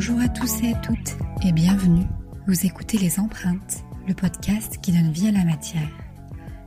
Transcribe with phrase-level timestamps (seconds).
[0.00, 2.06] Bonjour à tous et à toutes et bienvenue.
[2.46, 5.90] Vous écoutez Les Empreintes, le podcast qui donne vie à la matière.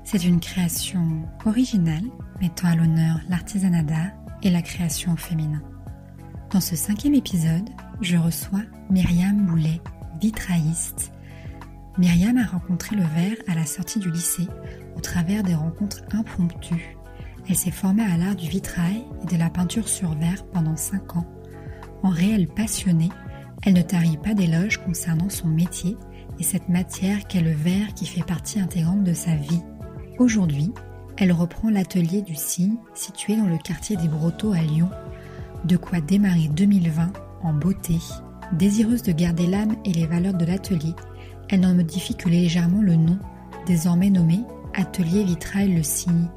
[0.04, 2.04] C'est une création originale
[2.42, 4.12] mettant à l'honneur l'artisanat d'art
[4.44, 5.62] et la création au féminin.
[6.52, 7.70] Dans ce cinquième épisode,
[8.02, 9.80] je reçois Myriam Boulet,
[10.20, 11.14] vitrailliste.
[11.98, 14.50] Myriam a rencontré le verre à la sortie du lycée
[14.98, 16.98] au travers des rencontres impromptues.
[17.48, 21.16] Elle s'est formée à l'art du vitrail et de la peinture sur verre pendant cinq
[21.16, 21.26] ans.
[22.04, 23.10] En réelle passionnée,
[23.64, 25.98] elle ne tarit pas d'éloges concernant son métier
[26.40, 29.62] et cette matière qu'est le verre qui fait partie intégrante de sa vie.
[30.18, 30.72] Aujourd'hui,
[31.18, 34.90] elle reprend l'atelier du cygne situé dans le quartier des Brotteaux à Lyon.
[35.66, 37.98] De quoi démarrer 2020 en beauté.
[38.54, 40.94] Désireuse de garder l'âme et les valeurs de l'atelier,
[41.50, 43.20] elle n'en modifie que légèrement le nom,
[43.68, 44.40] désormais nommé
[44.74, 46.28] Atelier Vitrail Le Cygne,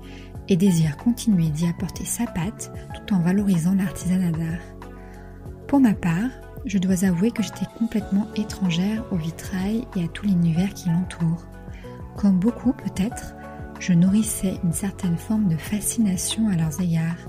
[0.48, 4.73] et désire continuer d'y apporter sa patte tout en valorisant l'artisanat d'art.
[5.74, 6.30] Pour ma part,
[6.66, 11.48] je dois avouer que j'étais complètement étrangère au vitrail et à tout l'univers qui l'entoure.
[12.16, 13.34] Comme beaucoup peut-être,
[13.80, 17.28] je nourrissais une certaine forme de fascination à leurs égards.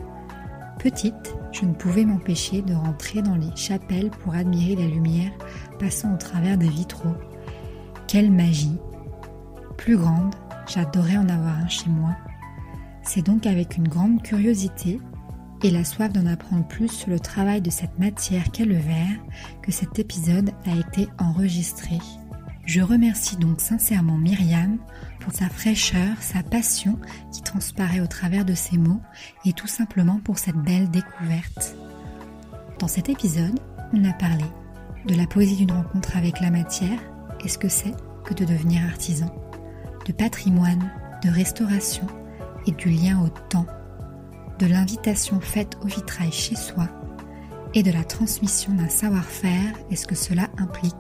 [0.78, 5.32] Petite, je ne pouvais m'empêcher de rentrer dans les chapelles pour admirer la lumière
[5.80, 7.16] passant au travers des vitraux.
[8.08, 8.78] Quelle magie
[9.76, 10.36] Plus grande,
[10.68, 12.16] j'adorais en avoir un chez moi.
[13.02, 15.00] C'est donc avec une grande curiosité
[15.66, 19.18] et la soif d'en apprendre plus sur le travail de cette matière qu'est le verre
[19.64, 21.98] que cet épisode a été enregistré.
[22.68, 24.78] Je remercie donc sincèrement Myriam
[25.22, 27.00] pour sa fraîcheur, sa passion
[27.32, 29.02] qui transparaît au travers de ses mots
[29.44, 31.76] et tout simplement pour cette belle découverte.
[32.78, 33.60] Dans cet épisode,
[33.92, 34.46] on a parlé
[35.08, 37.00] de la poésie d'une rencontre avec la matière
[37.44, 39.34] et ce que c'est que de devenir artisan,
[40.06, 40.92] de patrimoine,
[41.24, 42.06] de restauration
[42.68, 43.66] et du lien au temps
[44.60, 46.88] de l'invitation faite au vitrail chez soi
[47.74, 50.94] et de la transmission d'un savoir-faire et ce que cela implique.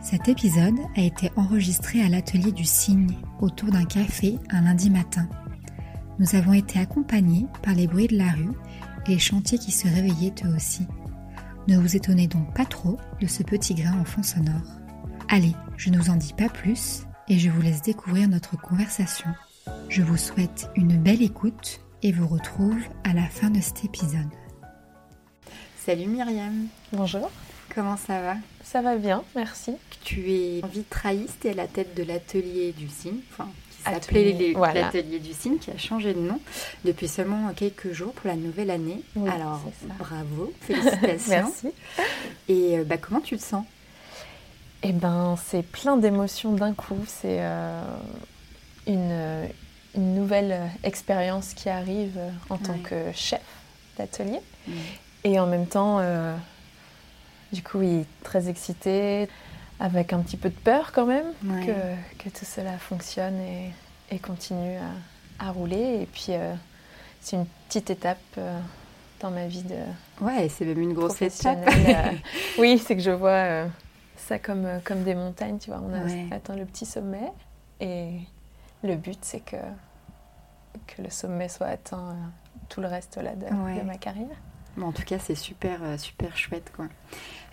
[0.00, 5.28] Cet épisode a été enregistré à l'atelier du cygne autour d'un café un lundi matin.
[6.18, 8.52] Nous avons été accompagnés par les bruits de la rue
[9.06, 10.86] et les chantiers qui se réveillaient eux aussi.
[11.66, 14.78] Ne vous étonnez donc pas trop de ce petit grain en fond sonore.
[15.28, 19.30] Allez, je ne vous en dis pas plus et je vous laisse découvrir notre conversation.
[19.88, 24.28] Je vous souhaite une belle écoute et vous retrouve à la fin de cet épisode.
[25.78, 26.66] Salut Myriam.
[26.92, 27.30] Bonjour.
[27.74, 28.36] Comment ça va?
[28.62, 29.72] Ça va bien, merci.
[30.04, 35.18] Tu es vitrailliste et à la tête de l'atelier du cygne, enfin, qui s'appelait l'atelier
[35.18, 36.38] du cygne, qui a changé de nom
[36.84, 39.00] depuis seulement quelques jours pour la nouvelle année.
[39.26, 39.62] Alors,
[39.98, 41.30] bravo, félicitations.
[41.30, 41.68] merci.
[42.48, 43.64] Et euh, bah, comment tu te sens?
[44.82, 47.02] Eh ben, c'est plein d'émotions d'un coup.
[47.06, 47.82] C'est euh,
[48.86, 49.48] une,
[49.96, 53.42] une nouvelle euh, expérience qui arrive euh, en tant que chef
[53.96, 54.40] d'atelier.
[55.22, 56.36] Et en même temps, euh,
[57.52, 59.28] du coup, oui, très excitée,
[59.80, 63.70] avec un petit peu de peur quand même que, que, tout cela fonctionne et,
[64.10, 64.76] et continue
[65.38, 66.00] à, à, rouler.
[66.02, 66.32] Et puis,
[67.20, 68.18] c'est une petite étape
[69.20, 69.76] dans ma vie de.
[70.20, 71.68] Ouais, c'est même une grosse étape.
[72.58, 73.66] oui, c'est que je vois
[74.16, 75.82] ça comme, comme des montagnes, tu vois.
[75.82, 77.32] On a atteint le petit sommet
[77.80, 78.20] et
[78.84, 79.56] le but, c'est que,
[80.86, 82.14] que le sommet soit atteint euh,
[82.68, 83.46] tout le reste là, de,
[83.84, 84.36] ma carrière.
[84.80, 86.70] en tout cas, c'est super, euh, super chouette.
[86.76, 86.86] Quoi.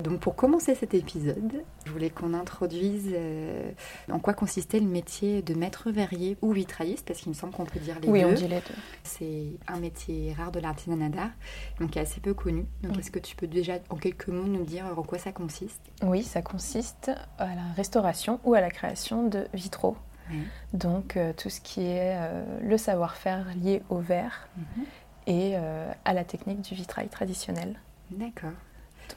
[0.01, 3.71] Donc, pour commencer cet épisode, je voulais qu'on introduise euh,
[4.11, 7.65] en quoi consistait le métier de maître verrier ou vitrailliste, parce qu'il me semble qu'on
[7.65, 8.11] peut dire les deux.
[8.11, 8.75] Oui, on dit les deux.
[9.03, 11.31] C'est un métier rare de l'artisanat d'art,
[11.79, 12.65] donc assez peu connu.
[12.83, 15.81] Donc, est-ce que tu peux déjà, en quelques mots, nous dire en quoi ça consiste?
[16.03, 19.95] Oui, ça consiste à la restauration ou à la création de vitraux
[20.73, 24.85] donc euh, tout ce qui est euh, le savoir-faire lié au verre mhm.
[25.27, 27.75] et euh, à la technique du vitrail traditionnel.
[28.11, 28.51] D'accord.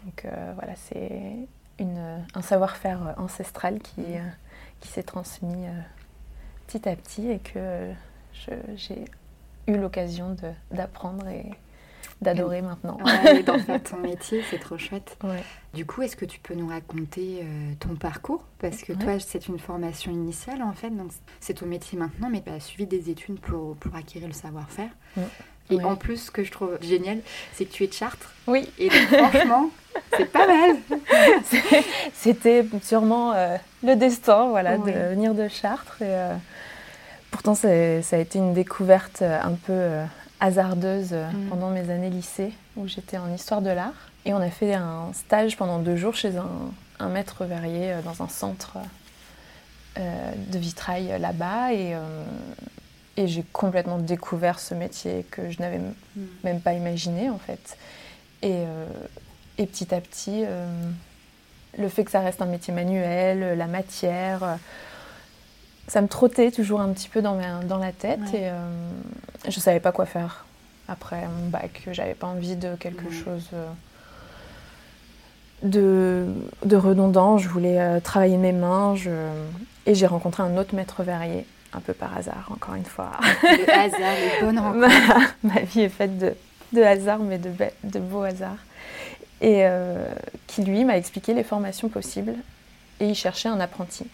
[0.04, 0.26] Donc
[0.56, 1.48] voilà, c'est
[1.80, 4.32] un savoir-faire ancestral qui, mhm.
[4.80, 5.66] qui s'est transmis
[6.66, 7.92] petit à petit et que
[8.74, 9.04] j'ai
[9.68, 10.36] eu l'occasion
[10.72, 11.48] d'apprendre et,
[12.24, 12.98] d'adorer maintenant.
[13.04, 15.16] Ouais, dans ton métier, c'est trop chouette.
[15.72, 18.42] Du coup, est-ce que tu peux nous raconter euh, ton parcours?
[18.58, 22.42] Parce que toi, c'est une formation initiale en fait, donc c'est ton métier maintenant, mais
[22.42, 24.90] tu as suivi des études pour, pour acquérir le savoir-faire.
[25.70, 27.20] Et en plus, ce que je trouve génial,
[27.54, 28.32] c'est que tu es de Chartres.
[28.46, 28.68] Oui.
[28.78, 29.70] Et franchement,
[30.16, 30.76] c'est pas mal.
[32.12, 36.02] C'était sûrement euh, le destin, voilà, de venir de Chartres.
[36.02, 36.34] Et, euh,
[37.30, 40.04] pourtant, ça a été une découverte un peu
[40.40, 41.48] hasardeuse euh, mm.
[41.48, 44.10] pendant mes années lycée où j'étais en histoire de l'art.
[44.24, 48.22] Et on a fait un stage pendant deux jours chez un, maître verrier euh, dans
[48.22, 48.78] un centre
[49.98, 51.72] euh, de vitrail là-bas.
[51.72, 51.94] Et,
[53.16, 55.92] et j'ai complètement découvert ce métier que je n'avais mm.
[56.42, 57.76] même pas imaginé en fait.
[58.42, 58.64] Et
[59.56, 60.44] et petit à petit,
[61.78, 64.58] le fait que ça reste un métier manuel, la matière,
[65.88, 68.50] ça me trottait toujours un petit peu dans, dans la tête et
[69.44, 70.46] je ne savais pas quoi faire
[70.88, 71.82] après mon bac.
[71.92, 73.50] J'avais pas envie de quelque chose
[75.62, 76.26] de,
[76.64, 77.38] de, redondant.
[77.38, 78.94] Je voulais travailler mes mains.
[79.86, 83.10] Et j'ai rencontré un autre maître verrier un peu par hasard, encore une fois.
[83.42, 85.34] Le hasard, les bonnes rencontres.
[85.42, 86.34] Ma, vie est faite de,
[86.72, 87.50] de hasard, mais de,
[87.82, 88.62] de beaux hasards.
[89.40, 90.06] Et euh,
[90.46, 92.34] qui, lui, m'a expliqué les formations possibles.
[93.00, 94.06] Et il cherchait un apprenti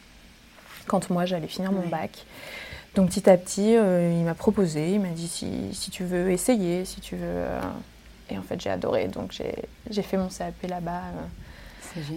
[0.90, 2.24] quand moi, j'allais finir mon bac.
[2.96, 6.30] Donc petit à petit, euh, il m'a proposé, il m'a dit si, si, tu veux
[6.30, 7.22] essayer, si tu veux.
[7.24, 7.60] Euh,
[8.30, 9.06] et en fait, j'ai adoré.
[9.08, 9.32] Donc
[9.90, 11.02] j'ai fait mon CAP là-bas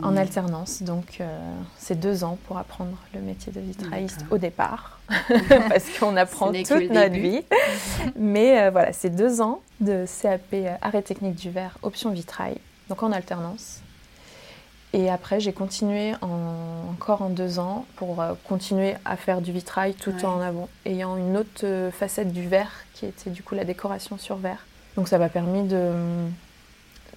[0.01, 0.83] en alternance.
[0.83, 1.39] Donc, euh,
[1.77, 4.99] c'est deux ans pour apprendre le métier de vitrailliste au départ,
[5.69, 7.43] parce qu'on apprend toute notre vie.
[8.15, 12.57] Mais euh, voilà, c'est deux ans de CAP euh, arrêt technique du verre, option vitrail,
[12.89, 13.81] donc en alternance.
[14.94, 20.13] Et après, j'ai continué encore en deux ans pour continuer à faire du vitrail tout
[20.24, 24.36] en avant, ayant une autre facette du verre qui était du coup la décoration sur
[24.36, 24.68] verre.
[24.95, 25.92] Donc ça m'a permis de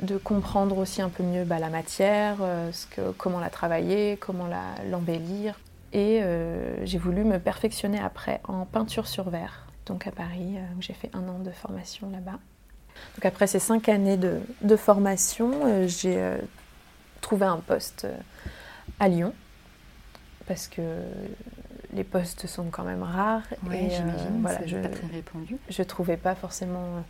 [0.00, 4.17] de comprendre aussi un peu mieux bah, la matière, euh, ce que, comment la travailler,
[4.19, 4.49] comment
[4.90, 5.58] l'embellir.
[5.93, 10.78] et euh, j'ai voulu me perfectionner après en peinture sur verre, donc à Paris, euh,
[10.78, 12.38] où j'ai fait un an de formation là-bas.
[13.17, 16.19] Donc après ces cinq années de, de formation, j'ai
[17.26, 18.06] trouvé un poste
[19.00, 19.34] à Lyon,
[20.46, 21.00] parce que
[21.93, 23.43] les postes sont quand même rares.
[23.69, 25.56] Oui, j'imagine, voilà, je, pas très répandu.
[25.69, 27.02] Je trouvais pas forcément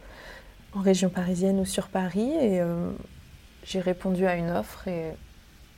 [0.74, 2.30] en région parisienne ou sur Paris.
[2.40, 2.90] Et euh,
[3.62, 5.12] j'ai répondu à une offre et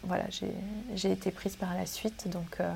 [0.04, 2.28] voilà, j'ai été prise par la suite.
[2.28, 2.72] Donc euh,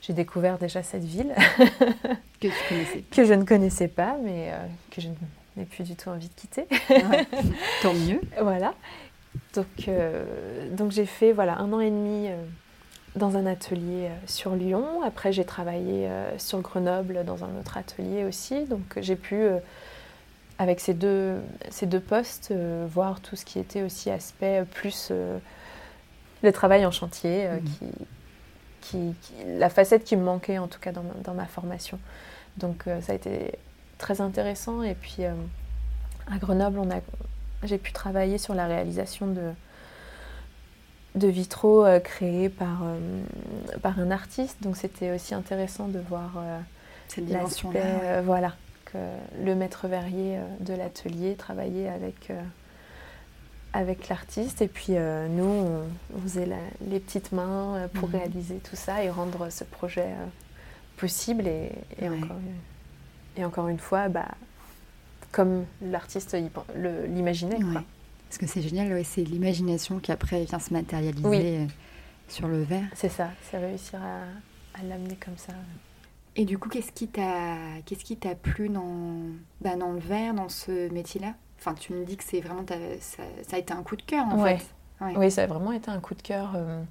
[0.00, 1.32] j'ai découvert déjà cette ville.
[2.40, 5.06] que tu connaissais Que je ne connaissais pas, mais euh, que je
[5.56, 6.66] n'ai plus du tout envie de quitter.
[7.82, 8.20] Tant mieux.
[8.42, 8.74] Voilà.
[9.54, 9.88] Donc,
[10.72, 12.28] donc j'ai fait voilà, un an et demi
[13.16, 15.02] dans un atelier sur Lyon.
[15.04, 18.64] Après, j'ai travaillé sur Grenoble dans un autre atelier aussi.
[18.64, 19.48] Donc, j'ai pu
[20.60, 21.40] avec ces deux,
[21.70, 25.38] ces deux postes, euh, voir tout ce qui était aussi aspect plus euh,
[26.42, 27.92] le travail en chantier, euh, mhm.
[28.82, 31.98] qui, qui, la facette qui me manquait en tout cas dans ma, dans ma formation.
[32.58, 33.54] Donc ça a été
[33.96, 34.82] très intéressant.
[34.82, 37.00] Et puis à Grenoble, on a,
[37.62, 39.50] j'ai pu travailler sur la réalisation de,
[41.14, 42.84] de vitraux créés par,
[43.82, 44.62] par un artiste.
[44.62, 46.30] Donc c'était aussi intéressant de voir
[47.08, 47.72] cette dimension
[48.24, 48.54] voilà,
[49.42, 52.42] le maître verrier euh, de l'atelier travaillait avec, euh,
[53.72, 54.62] avec l'artiste.
[54.62, 55.84] Et puis euh, nous,
[56.14, 56.48] on, faisait
[56.88, 58.16] les petites mains pour mhm.
[58.16, 60.08] réaliser tout ça et rendre ce projet
[60.96, 61.46] possible.
[61.46, 61.72] Et,
[62.02, 62.36] encore,
[63.36, 64.28] et, encore, une fois, bah,
[65.32, 66.36] comme l'artiste
[67.08, 67.58] l'imaginait.
[68.28, 71.66] Parce que c'est génial, c'est l'imagination qui après vient se matérialiser
[72.28, 72.88] sur le verre.
[72.94, 75.52] C'est ça, c'est réussir à l'amener comme ça.
[76.36, 77.56] Et du coup, qu'est-ce qui t'a,
[77.86, 79.16] qu'est-ce qui t'a plu dans,
[79.60, 81.34] bah, dans le verre, dans ce métier-là?
[81.58, 82.64] Enfin, tu me dis que c'est vraiment,
[83.00, 84.64] ça, ça, a été un coup de cœur en fait.
[85.16, 86.52] Oui, ça a vraiment été un coup de cœur.
[86.54, 86.82] Euh,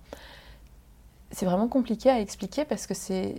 [1.32, 3.36] c'est vraiment compliqué à expliquer parce que c'est,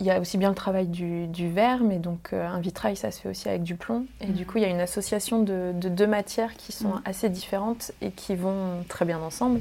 [0.00, 2.96] il y a aussi bien le travail du, du verre, mais donc euh, un vitrail,
[2.96, 4.06] ça se fait aussi avec du plomb.
[4.20, 4.46] Et du mhm.
[4.46, 7.02] coup, il y a une association de, de deux matières qui sont mhm.
[7.04, 9.60] assez différentes et qui vont très bien ensemble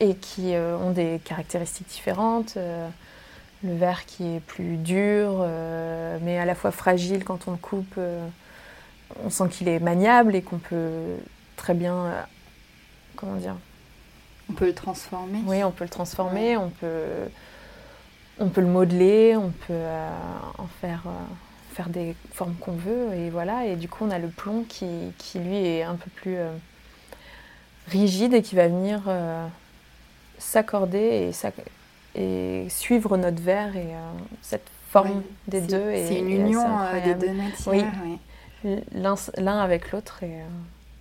[0.00, 2.56] et qui euh, ont des caractéristiques différentes
[3.64, 7.56] le verre qui est plus dur, euh, mais à la fois fragile quand on le
[7.56, 7.94] coupe.
[7.98, 8.26] Euh,
[9.24, 11.16] on sent qu'il est maniable et qu'on peut
[11.56, 11.94] très bien.
[11.94, 12.22] Euh,
[13.16, 13.56] comment dire
[14.50, 15.38] On peut le transformer.
[15.46, 17.28] Oui, on peut le transformer, on, peut,
[18.38, 19.86] on peut le modeler, on peut
[20.58, 21.04] en faire,
[21.72, 23.14] faire des formes qu'on veut.
[23.14, 24.86] Et voilà, et du coup, on a le plomb qui,
[25.18, 26.36] qui lui est un peu plus
[27.88, 29.02] rigide et qui va venir
[30.38, 31.32] s'accorder et
[32.14, 35.90] et suivre notre verre et euh, cette forme des deux.
[35.94, 37.92] C'est une union euh, des deux matières.
[38.64, 38.80] Oui.
[38.92, 40.22] L'un avec l'autre.
[40.22, 40.44] et euh,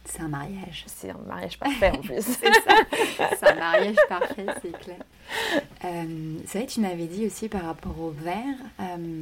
[0.05, 0.83] C'est un mariage.
[0.87, 2.21] C'est un mariage parfait en plus.
[3.39, 4.99] c'est un mariage parfait, c'est clair.
[5.81, 8.57] c'est vrai, tu m'avais dit aussi par rapport au verre,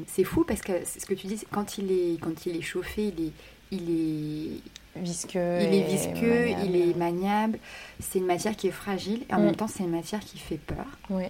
[0.07, 3.13] c'est fou parce que ce que tu dis, quand il est, quand il est chauffé,
[3.15, 3.31] il est,
[3.71, 5.61] il est visqueux.
[5.61, 7.59] Il est visqueux, il est maniable.
[7.99, 9.43] C'est une matière qui est fragile et en mm.
[9.43, 10.85] même temps, c'est une matière qui fait peur.
[11.09, 11.25] Oui.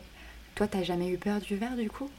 [0.56, 2.10] Toi, t'as jamais eu peur du verre du coup?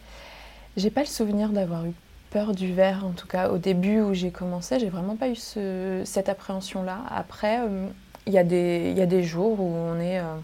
[0.76, 1.92] J'ai pas le souvenir d'avoir eu
[2.32, 5.36] peur du verre, en tout cas au début où j'ai commencé, j'ai vraiment pas eu
[5.36, 7.00] cette appréhension-là.
[7.10, 7.86] Après, euh,
[8.26, 10.36] il y, a des jours où on est, euh,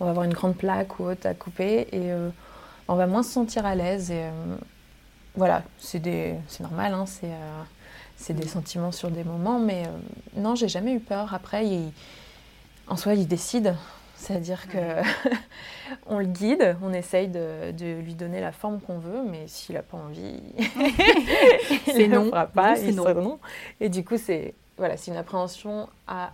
[0.00, 2.30] on va avoir une grande plaque ou autre à couper et euh,
[2.88, 4.12] on va moins se sentir à l'aise.
[5.36, 6.00] Voilà, c'est
[6.60, 7.04] normal, hein,
[8.16, 9.82] c'est des sentiments sur des moments, mais
[10.36, 11.34] non, j'ai jamais eu peur.
[11.34, 11.66] Après,
[12.88, 13.74] En soi, il décide.
[14.24, 14.78] C'est-à-dire que
[16.06, 19.82] on le guide, on essaye de, lui donner la forme qu'on veut, mais s'il n'a
[19.82, 20.40] pas envie,
[21.86, 22.30] c'est non.
[22.30, 23.14] fera pas, il non.
[23.14, 23.38] non.
[23.80, 26.30] Et du coup, c'est voilà, c'est une appréhension à,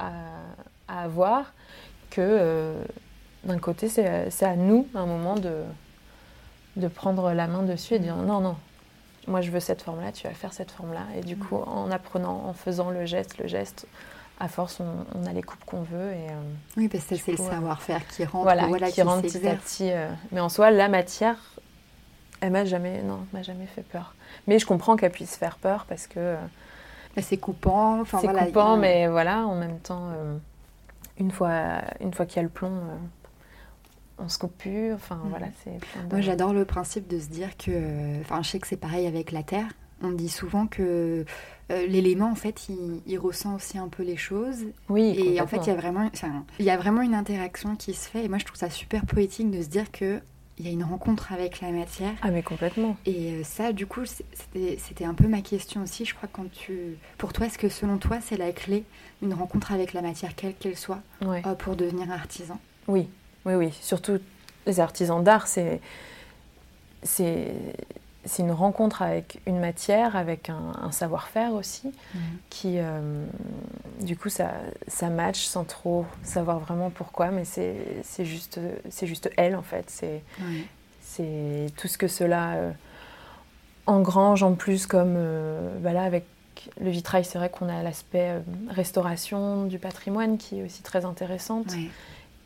[0.89, 1.53] avoir
[2.11, 2.83] que euh,
[3.45, 5.63] d'un côté, c'est à nous, à un moment, de,
[6.77, 8.57] de prendre la main dessus et de dire non, non,
[9.27, 11.07] moi je veux cette forme-là, tu vas faire cette forme-là.
[11.17, 13.89] Et du coup, en apprenant, en faisant le geste, le geste,
[14.41, 16.13] à force, on, a les coupes qu'on veut.
[16.13, 16.41] Et, euh,
[16.79, 19.93] oui, parce que c'est le euh, savoir-faire qui rentre, voilà, qui, rentre petit à petit.
[19.93, 20.11] Euh.
[20.33, 21.37] mais en soi, la matière,
[22.41, 24.15] elle m'a jamais, non, m'a jamais fait peur.
[24.47, 26.37] Mais je comprends qu'elle puisse faire peur parce que.
[27.21, 28.03] c'est coupant.
[28.05, 30.09] c'est coupant, mais voilà, en même temps,
[31.19, 32.81] une fois, une fois qu'il y a le plomb
[34.23, 34.93] on se coupe plus.
[34.93, 35.29] Enfin, mm.
[35.29, 35.79] voilà, c'est.
[36.11, 38.21] Moi, j'adore le principe de se dire que.
[38.21, 39.69] Enfin, je sais que c'est pareil avec la terre.
[40.03, 41.25] On dit souvent que
[41.71, 42.69] euh, l'élément, en fait,
[43.07, 44.65] il, ressent aussi un peu les choses.
[44.89, 45.15] Oui.
[45.19, 46.11] Et en fait, il y a vraiment,
[46.59, 48.25] il y a vraiment une interaction qui se fait.
[48.25, 50.21] Et moi, je trouve ça super poétique de se dire que
[50.61, 52.13] il y a une rencontre avec la matière.
[52.21, 52.95] Ah mais complètement.
[53.07, 56.05] Et euh, ça, du coup, c'était un peu ma question aussi.
[56.05, 58.85] Je crois quand tu, pour toi, est-ce que selon toi, c'est la clé,
[59.23, 62.59] une rencontre avec la matière, quelle qu'elle soit, euh, pour devenir artisan?
[62.89, 63.09] Oui,
[63.47, 63.73] oui, oui.
[63.81, 64.19] Surtout
[64.67, 65.81] les artisans d'art, c'est
[67.03, 67.55] c'est
[68.25, 72.21] c'est une rencontre avec une matière, avec un, savoir-faire aussi, mhm.
[72.51, 73.25] qui, euh,
[74.01, 74.53] du coup, ça,
[74.89, 78.61] ça match sans trop savoir vraiment pourquoi, mais c'est juste,
[79.03, 80.05] juste elle, en fait.
[81.01, 82.73] C'est tout ce que cela euh,
[83.87, 86.25] engrange en plus, comme euh, bah là, avec
[86.79, 91.73] le vitrail, c'est vrai qu'on a l'aspect restauration du patrimoine qui est aussi très intéressante,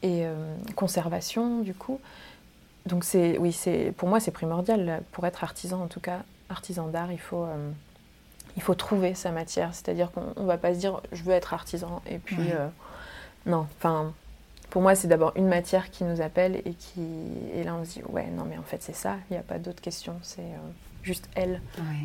[0.04, 0.24] et
[0.76, 1.98] conservation, du coup.
[2.86, 5.02] Donc c'est, oui, c'est, pour moi c'est primordial.
[5.12, 7.70] Pour être artisan, en tout cas, artisan d'art, il faut, euh,
[8.56, 9.74] il faut trouver sa matière.
[9.74, 12.68] C'est-à-dire qu'on ne va pas se dire je veux être artisan et puis euh,
[13.46, 13.66] non.
[13.78, 14.12] Enfin,
[14.70, 17.02] pour moi c'est d'abord une matière qui nous appelle et qui
[17.54, 19.16] et là on se dit ouais non mais en fait c'est ça.
[19.30, 20.18] Il n'y a pas d'autre question.
[20.22, 20.70] C'est euh,
[21.02, 21.62] juste elle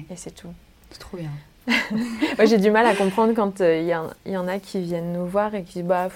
[0.10, 0.54] et c'est tout.
[0.92, 1.32] C'est trop bien.
[2.38, 5.28] moi j'ai du mal à comprendre quand il y, y, en a qui viennent nous
[5.28, 6.10] voir et qui disent bah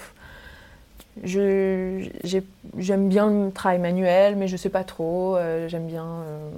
[1.22, 5.36] j'aime bien le travail manuel, mais je sais pas trop.
[5.36, 6.04] Euh, j'aime bien.
[6.04, 6.50] Euh,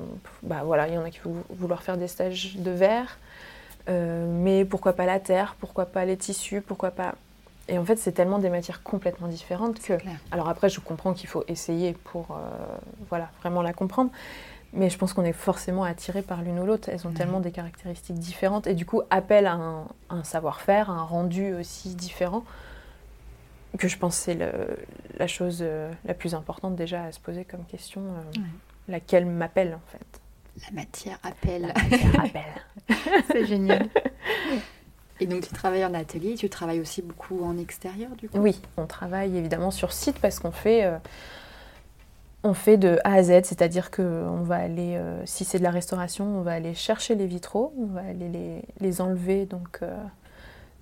[0.42, 3.18] bah voilà, il y en a qui vont vouloir faire des stages de verre,
[3.88, 7.14] euh, mais pourquoi pas la terre Pourquoi pas les tissus Pourquoi pas
[7.68, 9.94] Et en fait, c'est tellement des matières complètement différentes que.
[10.30, 12.38] Alors après, je comprends qu'il faut essayer pour
[13.08, 14.10] voilà vraiment la comprendre.
[14.72, 16.90] Mais je pense qu'on est forcément attiré par l'une ou l'autre.
[16.92, 21.04] Elles ont tellement des caractéristiques différentes et du coup appellent à un, un savoir-faire, un
[21.04, 22.44] rendu aussi différent
[23.76, 24.38] que je pense c'est
[25.18, 28.40] la chose euh, la plus importante déjà à se poser comme question, euh,
[28.88, 30.20] laquelle m'appelle en fait.
[30.66, 31.62] La matière appelle.
[31.62, 33.22] La matière appelle.
[33.30, 33.88] c'est génial.
[35.20, 38.38] Et donc tu travailles en atelier, tu travailles aussi beaucoup en extérieur du coup?
[38.38, 40.98] Oui, on travaille évidemment sur site parce qu'on fait, euh,
[42.42, 46.26] on fait de A à Z, c'est-à-dire qu'on va aller, si c'est de la restauration,
[46.26, 49.80] on va aller chercher les vitraux, on va aller les, les enlever donc,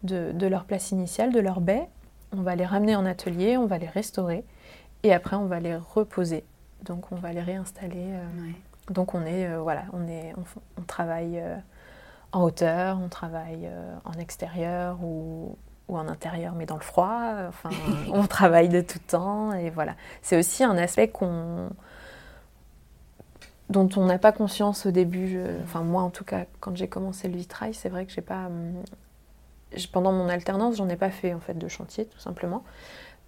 [0.02, 1.88] de, de, leur place initiale, de leur baie,
[2.36, 4.44] on va les ramener en atelier, on va les restaurer
[5.02, 6.44] et après on va les reposer.
[6.82, 8.12] Donc on va les réinstaller.
[8.12, 8.26] Euh,
[8.90, 10.34] donc on est, euh, voilà, on, est,
[10.76, 11.56] on, travaille euh,
[12.32, 13.70] en hauteur, on travaille
[14.04, 15.56] en extérieur ou,
[15.88, 17.20] en intérieur, mais dans le froid.
[17.48, 17.70] Enfin,
[18.12, 19.94] on travaille de tout temps et voilà.
[20.22, 21.70] C'est aussi un aspect qu'on
[23.70, 25.40] dont on n'a pas conscience au début.
[25.62, 28.46] enfin moi en tout cas, quand j'ai commencé le vitrail, c'est vrai que j'ai pas
[28.46, 28.82] hum,
[29.92, 32.64] pendant mon alternance, j'en ai pas fait en fait de chantier tout simplement.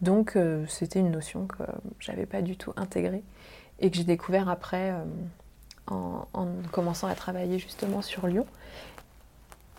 [0.00, 1.62] Donc euh, c'était une notion que
[2.00, 3.23] j'avais pas du tout intégrée
[3.81, 5.05] et que j'ai découvert après euh,
[5.87, 6.26] en,
[6.73, 8.47] commençant à travailler justement sur Lyon.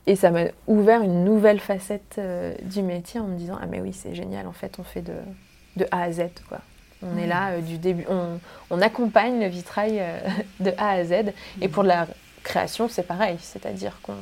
[0.08, 3.82] Et ça m'a ouvert une nouvelle facette euh, du métier en me disant ah mais
[3.82, 5.16] oui c'est génial en fait on fait de,
[5.76, 6.60] de A à Z quoi.
[7.04, 8.40] On est là du début, on,
[8.72, 10.02] on, accompagne le vitrail
[10.60, 11.32] de A à Z.
[11.62, 12.08] Et pour la
[12.42, 14.16] création c'est pareil, c'est-à-dire qu'on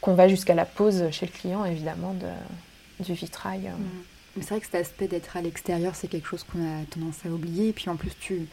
[0.00, 3.60] qu'on va jusqu'à la pose chez le client, évidemment, de, du vitrail.
[3.60, 4.40] Mm.
[4.40, 7.28] C'est vrai que cet aspect d'être à l'extérieur, c'est quelque chose qu'on a tendance à
[7.28, 7.68] oublier.
[7.68, 8.46] Et puis en plus, tu,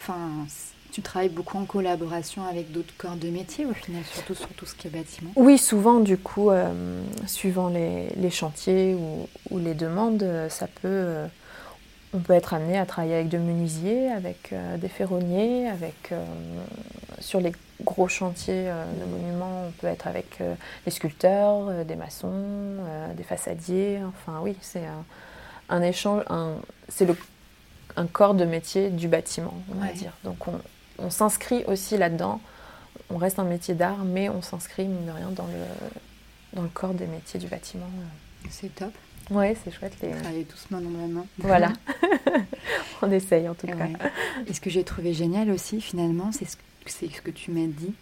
[0.00, 0.28] enfin,
[0.92, 4.66] tu travailles beaucoup en collaboration avec d'autres corps de métier, au final, surtout sur tout
[4.66, 5.30] ce qui est bâtiment.
[5.36, 10.80] Oui, souvent, du coup, euh, suivant les, les chantiers ou, ou, les demandes, ça peut.
[10.84, 11.26] Euh,
[12.14, 16.12] on peut être amené à travailler avec des menuisiers, avec euh, des ferronniers, avec
[17.20, 21.84] sur les gros chantiers euh, de monuments, on peut être avec euh, des sculpteurs, euh,
[21.84, 22.44] des maçons,
[23.16, 24.00] des façadiers.
[24.06, 24.84] Enfin, oui, c'est
[25.68, 26.22] un, échange,
[26.88, 27.06] c'est
[27.96, 30.12] un corps de métier du bâtiment, on va dire.
[30.24, 30.38] Donc,
[30.98, 32.40] on, s'inscrit aussi là-dedans.
[33.10, 36.68] On reste un métier d'art, mais on s'inscrit, mine de rien, dans le, dans le
[36.68, 37.86] corps des métiers du bâtiment.
[38.50, 38.92] C'est top.
[39.30, 39.94] Oui, c'est chouette.
[40.02, 40.10] Les...
[40.10, 41.26] Travailler tous main dans la main.
[41.38, 41.72] Voilà.
[43.02, 43.88] On essaye en tout cas.
[44.46, 46.56] Et ce que j'ai trouvé génial aussi, finalement, c'est ce,
[46.90, 47.94] ce, que tu m'as dit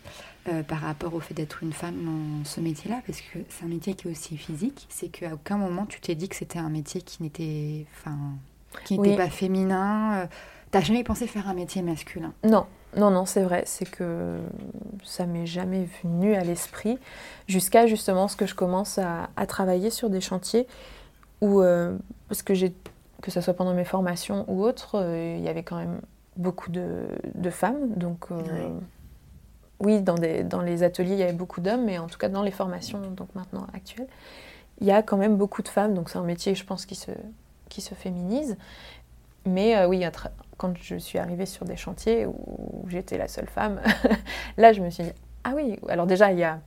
[0.49, 3.69] euh, par rapport au fait d'être une femme dans ce métier-là, parce que c'est un
[3.69, 4.87] métier qui est aussi physique.
[4.89, 8.17] C'est qu'à aucun moment tu t'es dit que c'était un métier qui n'était, enfin,
[8.85, 10.23] qui n'était pas féminin.
[10.23, 10.27] Euh,
[10.71, 12.33] t'as jamais pensé faire un métier masculin?
[12.43, 13.65] Non, non, non, c'est vrai.
[13.67, 14.39] C'est que
[15.05, 16.99] ça m'est jamais venu à l'esprit
[17.47, 20.67] jusqu'à justement ce que je commence à, travailler sur des chantiers
[21.43, 21.97] où, euh,
[22.29, 22.73] parce que j'ai,
[23.21, 24.97] que ce soit pendant mes formations ou autres,
[25.37, 26.01] il y avait quand même
[26.37, 28.29] beaucoup de, femmes, donc
[29.81, 32.29] oui, dans, des, dans les ateliers, il y avait beaucoup d'hommes, mais en tout cas
[32.29, 34.09] dans les formations, donc maintenant actuelles,
[34.81, 35.95] il y a quand même beaucoup de femmes.
[35.95, 37.11] Donc c'est un métier, je pense, qui se,
[37.69, 38.57] qui se féminise.
[39.47, 40.05] Mais euh, oui,
[40.59, 43.81] quand je suis arrivée sur des chantiers où j'étais la seule femme,
[44.59, 45.13] là, je me suis dit,
[45.45, 46.61] ah oui, alors déjà, il n'y a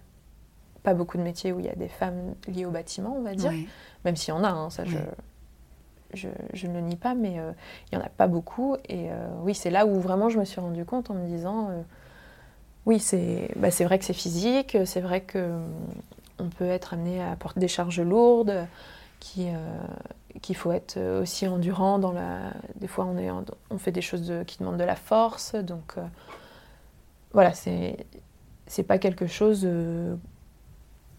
[0.82, 3.36] pas beaucoup de métiers où il y a des femmes liées au bâtiment, on va
[3.36, 3.53] dire.
[4.05, 4.98] Même s'il y en a, hein, ça, je,
[6.13, 7.51] je, ne le nie pas, mais euh,
[7.91, 8.75] il n'y en a pas beaucoup.
[8.88, 11.70] Et euh, oui, c'est là où vraiment je me suis rendu compte en me disant
[12.86, 13.01] oui,
[13.55, 17.70] bah, c'est vrai que c'est physique, c'est vrai qu'on peut être amené à porter des
[17.70, 18.67] charges lourdes,
[19.39, 19.77] euh,
[20.41, 22.00] qu'il faut être aussi endurant.
[22.00, 23.29] Dans la, des fois, on, est,
[23.70, 25.55] on fait des choses qui demandent de la force.
[25.55, 26.01] Donc, euh,
[27.32, 30.15] voilà, c'est pas quelque chose euh,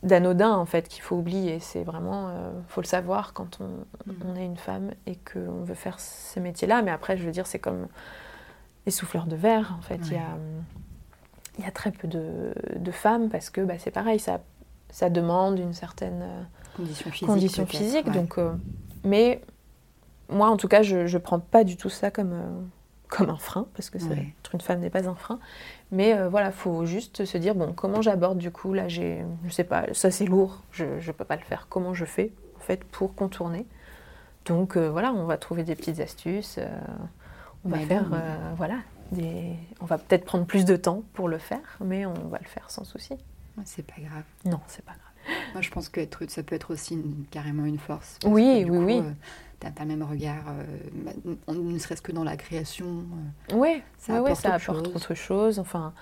[0.04, 1.58] d'anodin en fait qu'il faut oublier.
[1.60, 4.16] C'est vraiment, il faut le savoir quand on, mm.
[4.26, 6.82] on, est une femme et qu'on veut faire ces métiers-là.
[6.82, 7.88] Mais après, je veux dire, c'est comme
[8.86, 9.74] les souffleurs de verre.
[9.78, 10.64] En fait, il y a hum,
[11.58, 14.40] il y a très peu de, femmes parce que bah, c'est pareil, ça,
[14.90, 16.84] ça demande une certaine euh,
[17.26, 18.10] condition physique.
[18.10, 18.52] donc, euh,
[19.04, 19.42] mais
[20.28, 22.60] moi, en tout cas, je ne prends pas du tout ça comme, euh,
[23.08, 25.38] comme un frein, parce que être une femme n'est pas un frein.
[25.92, 29.50] Mais voilà, il faut juste se dire, bon, comment j'aborde du coup Là, j'ai, je
[29.50, 31.66] sais pas, ça c'est lourd, je ne peux pas le faire.
[31.68, 33.66] Comment je fais, en fait, pour contourner?
[34.44, 36.58] Donc voilà, on va trouver des petites astuces.
[37.64, 38.06] on va faire,
[38.56, 38.78] voilà,
[39.80, 42.70] on va peut-être prendre plus de temps pour le faire, mais on va le faire
[42.70, 43.16] sans souci.
[43.64, 44.24] C'est pas grave.
[44.44, 45.03] Non, c'est pas grave.
[45.54, 48.18] Moi, je pense que ça peut être aussi carrément une force.
[48.24, 48.98] Oui, oui, oui.
[48.98, 49.10] Euh,
[49.60, 53.04] tu as pas même regard, euh, ne serait-ce que dans la création.
[53.52, 55.60] Euh, oui, ça, apporte, ça apporte autre chose.
[55.60, 55.92] Enfin,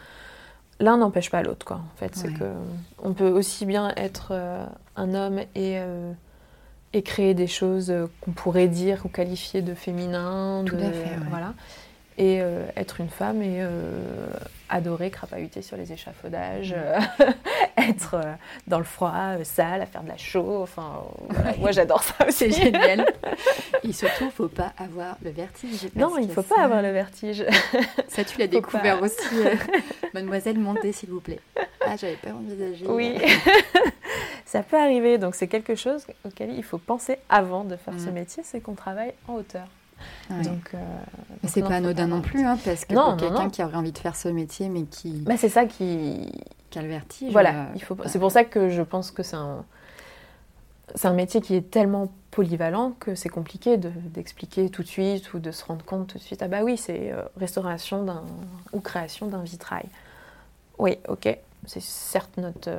[0.80, 1.76] l'un n'empêche pas l'autre, quoi.
[1.76, 2.50] En fait, c'est que
[2.98, 4.32] on peut aussi bien être
[4.96, 5.78] un homme et
[6.94, 10.62] et créer des choses qu'on pourrait dire ou qualifier de féminin.
[10.66, 11.16] Tout à fait.
[11.28, 11.54] Voilà
[12.18, 14.28] et euh, être une femme et euh,
[14.68, 17.00] adorer crapahuter sur les échafaudages, euh,
[17.88, 18.16] être
[18.66, 20.62] dans le froid, sale, à faire de la chaux.
[20.62, 21.02] Enfin,
[21.58, 23.06] moi j'adore ça C'est génial.
[23.84, 25.88] et surtout, il ne faut pas avoir le vertige.
[25.94, 27.44] Non, il ne faut pas avoir le vertige.
[28.08, 29.18] Ça, tu l'as découvert aussi.
[30.14, 31.40] Mademoiselle, montez s'il vous plaît.
[31.84, 32.86] Ah, j'avais pas envisagé.
[32.88, 33.18] Oui,
[34.44, 35.18] ça peut arriver.
[35.18, 38.12] Donc c'est quelque chose auquel il faut penser avant de faire ce mm.
[38.12, 39.66] métier, c'est qu'on travaille en hauteur.
[40.30, 40.78] Donc, euh,
[41.44, 44.16] c'est pas anodin non plus, hein, parce que pour quelqu'un qui aurait envie de faire
[44.16, 45.12] ce métier, mais qui.
[45.20, 46.30] Bah, c'est ça qui.
[46.70, 47.32] Qui a le vertige.
[47.32, 47.96] Voilà, euh, il faut.
[48.06, 49.64] C'est pour ça que je pense que c'est un.
[50.94, 55.38] C'est un métier qui est tellement polyvalent que c'est compliqué d'expliquer tout de suite ou
[55.38, 56.42] de se rendre compte tout de suite.
[56.42, 58.24] Ah bah oui, c'est euh, restauration d'un
[58.72, 59.86] ou création d'un vitrail.
[60.78, 62.70] Oui, ok, c'est certes notre,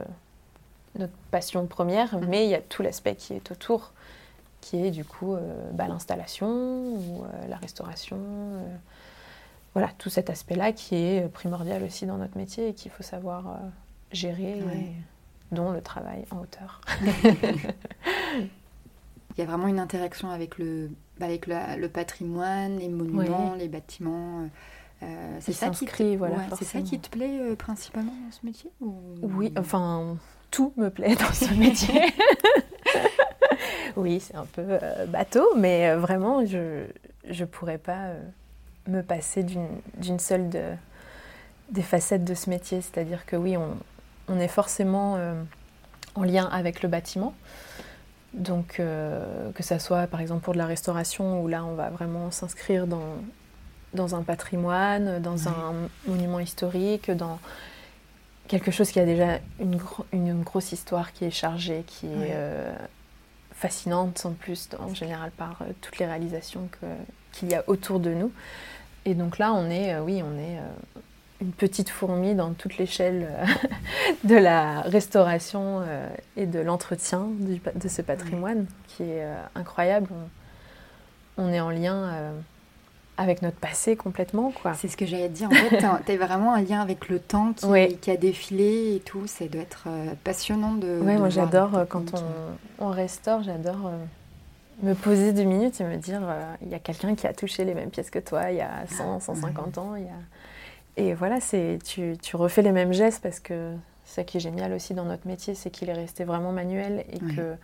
[0.98, 2.26] notre passion première, mm.
[2.28, 3.94] mais il y a tout l'aspect qui est autour
[4.64, 8.18] qui est du coup euh, bah, l'installation ou euh, la restauration.
[8.18, 8.76] Euh,
[9.74, 13.60] voilà, tout cet aspect-là qui est primordial aussi dans notre métier et qu'il faut savoir
[14.12, 14.62] gérer,
[15.52, 16.80] dont le travail en hauteur.
[19.36, 24.48] Il y a vraiment une interaction avec le, avec le, patrimoine, les monuments, les bâtiments.
[25.40, 26.16] c'est ça, qui te...
[26.18, 30.18] voilà, c'est ça qui te plaît principalement dans ce métier Oui, enfin,
[30.52, 32.14] tout me plaît dans ce métier.
[33.96, 36.86] Oui, c'est un peu euh, bateau, mais euh, vraiment, je
[37.28, 38.20] ne pourrais pas euh,
[38.88, 40.64] me passer d'une seule de,
[41.70, 42.82] des facettes de ce métier.
[42.82, 43.78] C'est-à-dire que oui, on,
[44.28, 45.18] on est forcément
[46.16, 47.34] en lien avec le bâtiment.
[48.34, 52.32] Donc, que ça soit par exemple pour de la restauration, où là, on va vraiment
[52.32, 53.16] s'inscrire dans,
[53.94, 55.74] dans un patrimoine, dans un
[56.08, 57.40] monument historique, dans
[58.48, 59.80] quelque chose qui a déjà une,
[60.12, 62.36] une grosse histoire qui est chargée, qui est
[63.64, 66.68] fascinante en plus en général par euh, toutes les réalisations
[67.32, 68.30] qu'il y a autour de nous.
[69.06, 71.00] Et donc là, on est, euh, oui, on est euh,
[71.40, 73.30] une petite fourmi dans toute l'échelle
[74.26, 75.82] de la restauration
[76.38, 77.28] et de l'entretien
[77.76, 80.08] de ce patrimoine qui est incroyable.
[81.38, 82.34] On, est en lien
[83.18, 84.52] avec notre passé complètement.
[84.52, 84.74] quoi.
[84.74, 85.50] C'est ce que j'allais te dire.
[85.50, 89.00] En fait, tu as vraiment un lien avec le temps qui, qui, a défilé et
[89.00, 89.28] tout.
[89.28, 91.00] Ça doit être euh, passionnant de.
[91.02, 93.98] Oui, moi j'adore euh, quand on, on, restaure, j'adore euh,
[94.82, 96.22] me poser deux minutes et me dire
[96.62, 98.86] il y a quelqu'un qui a touché les mêmes pièces que toi il y a
[98.88, 99.96] 100, 150 ans.
[99.96, 100.12] Il y a...
[100.96, 101.40] Et voilà,
[101.84, 103.74] tu, tu refais les mêmes gestes parce que
[104.06, 107.20] ça qui est génial aussi dans notre métier, c'est qu'il est resté vraiment manuel et
[107.20, 107.56] que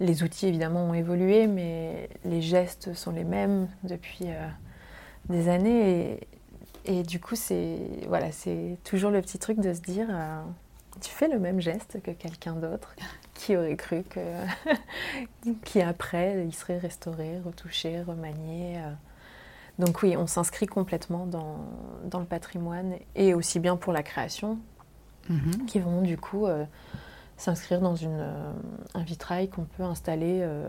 [0.00, 4.48] les outils évidemment ont évolué, mais les gestes sont les mêmes depuis euh,
[5.28, 6.20] des années.
[6.84, 10.40] Et, du coup, c'est voilà, c'est toujours le petit truc de se dire, euh,
[11.00, 12.94] tu fais le même geste que quelqu'un d'autre.
[13.34, 14.20] Qui aurait cru que,
[15.64, 18.78] qui après, il serait restauré, retouché, remanié.
[18.78, 18.92] Euh.
[19.78, 21.58] Donc oui, on s'inscrit complètement dans,
[22.04, 24.58] dans, le patrimoine et aussi bien pour la création,
[25.28, 25.66] mm-hmm.
[25.66, 26.46] qui vont du coup
[27.36, 28.52] s'inscrire dans une, euh,
[28.94, 30.68] un vitrail qu'on peut installer euh,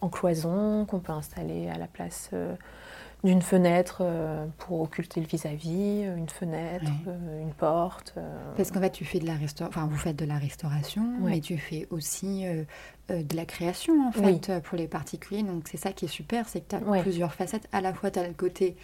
[0.00, 2.54] en cloison, qu'on peut installer à la place euh,
[3.24, 4.04] d'une fenêtre
[4.58, 6.90] pour occulter le vis-à-vis, une fenêtre,
[7.40, 8.14] une porte.
[8.56, 11.56] Parce qu'en fait, tu fais de la enfin, vous faites de la restauration, mais tu
[11.58, 12.44] fais aussi
[13.08, 15.42] de la création en fait pour les particuliers.
[15.42, 17.68] Donc c'est ça qui est super, c'est que tu as plusieurs facettes.
[17.72, 18.76] À la fois, tu as le côté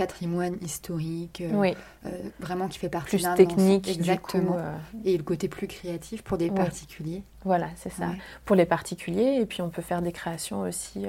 [0.00, 1.74] patrimoine historique, euh,
[2.06, 4.72] euh, vraiment qui fait partie d'un technique, exactement, euh.
[5.04, 7.22] et le côté plus créatif pour des particuliers.
[7.44, 8.10] Voilà, c'est ça.
[8.46, 11.04] Pour les particuliers, et puis on peut faire des créations aussi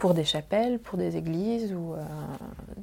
[0.00, 1.94] pour des chapelles, pour des églises, ou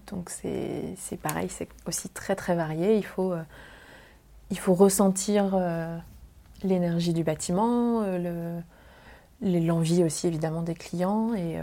[0.10, 2.96] donc c'est pareil, c'est aussi très très varié.
[2.96, 3.34] Il faut
[4.50, 5.60] il faut ressentir
[6.64, 8.04] l'énergie du bâtiment,
[9.42, 11.60] l'envie aussi évidemment des clients et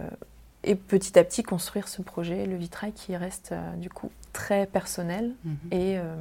[0.65, 4.67] et petit à petit construire ce projet, le vitrail qui reste euh, du coup très
[4.67, 5.57] personnel mhm.
[5.71, 6.15] et euh,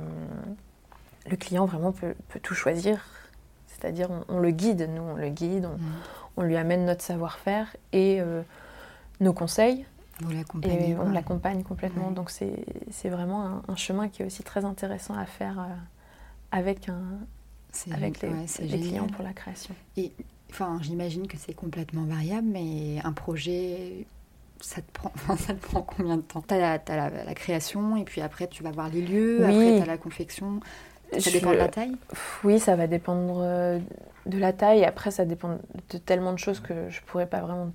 [1.30, 3.06] le client vraiment peut, tout choisir.
[3.68, 5.68] C'est-à-dire on, le guide, nous on le guide,
[6.38, 6.48] on, mhm.
[6.48, 8.42] lui amène notre savoir-faire et euh,
[9.24, 9.86] nos conseils.
[10.64, 12.12] Et on l'accompagne complètement.
[12.12, 15.68] Donc c'est vraiment un, chemin qui est aussi très intéressant à faire
[16.52, 17.02] avec, un,
[17.92, 19.74] avec les, les clients pour la création.
[19.98, 20.12] Et
[20.52, 24.06] enfin, j'imagine que c'est complètement variable, mais un projet
[24.64, 26.44] ça te prend, ça te prend combien de temps?
[26.48, 29.86] Tu as, la, création et puis après tu vas voir les lieux, après tu as
[29.86, 30.60] la confection.
[31.20, 31.96] Ça dépend de la taille?
[32.44, 33.80] Oui, ça va dépendre euh,
[34.26, 34.84] de la taille.
[34.84, 35.60] Après, ça dépend
[35.92, 37.72] de tellement de choses que je pourrais pas vraiment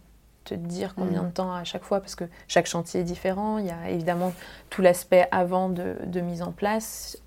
[0.56, 1.26] te dire combien mm.
[1.26, 3.58] de temps à chaque fois parce que chaque chantier est différent.
[3.58, 4.32] Il y a évidemment
[4.70, 7.18] tout l'aspect avant de, mise en place.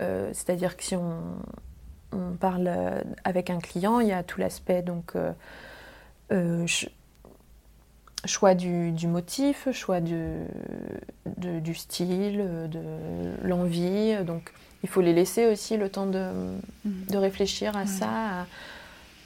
[0.00, 1.12] Euh, c'est-à-dire que si on,
[2.38, 5.14] parle euh, avec un client, il y a tout l'aspect donc
[8.26, 10.38] choix du, motif, choix du,
[11.26, 12.80] du style, de
[13.42, 14.16] l'envie.
[14.24, 14.52] Donc
[14.84, 16.28] il faut les laisser aussi le temps de,
[16.84, 17.16] mhm.
[17.16, 18.46] réfléchir à ça,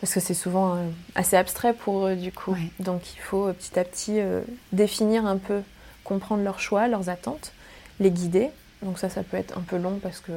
[0.00, 2.56] parce que c'est souvent euh, assez abstrait pour eux du coup.
[2.80, 5.62] Donc il faut euh, petit à petit euh, définir un peu,
[6.04, 7.52] comprendre leurs choix, leurs attentes,
[8.00, 8.50] les guider.
[8.82, 10.32] Donc ça, ça peut être un peu long parce que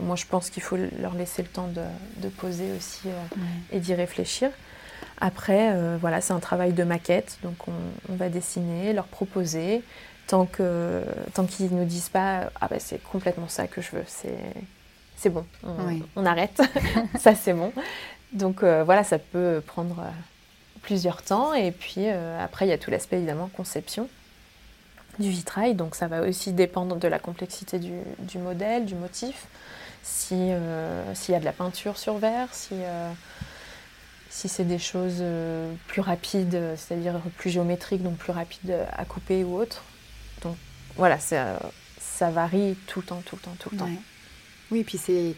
[0.00, 3.08] moi je pense qu'il faut leur laisser le temps de, poser aussi
[3.70, 4.50] et d'y réfléchir.
[5.20, 9.82] Après, euh, voilà, c'est un travail de maquette, donc on, va dessiner, leur proposer,
[10.26, 14.04] tant que tant qu'ils nous disent pas ah ben c'est complètement ça que je veux,
[14.08, 14.38] c'est
[15.16, 15.46] c'est bon,
[16.16, 16.60] on, arrête,
[17.20, 17.72] ça c'est bon.
[18.32, 20.10] Donc euh, voilà, ça peut prendre euh,
[20.82, 24.08] plusieurs temps et puis après il y a tout l'aspect évidemment conception
[25.18, 29.46] du vitrail, donc ça va aussi dépendre de la complexité du, modèle, du motif,
[30.02, 30.50] si
[31.14, 32.74] s'il y a de la peinture sur verre, si
[34.32, 39.44] si c'est des choses euh, plus rapides, c'est-à-dire plus géométriques, donc plus rapides à couper
[39.44, 39.84] ou autre.
[40.40, 40.56] Donc
[40.96, 41.60] voilà, ça,
[42.00, 43.90] ça varie tout le temps, tout le temps, tout le temps.
[44.70, 45.34] Oui, puis c'est,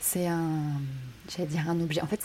[0.00, 0.48] c'est un,
[1.28, 2.00] j'allais dire un objet.
[2.02, 2.20] En fait,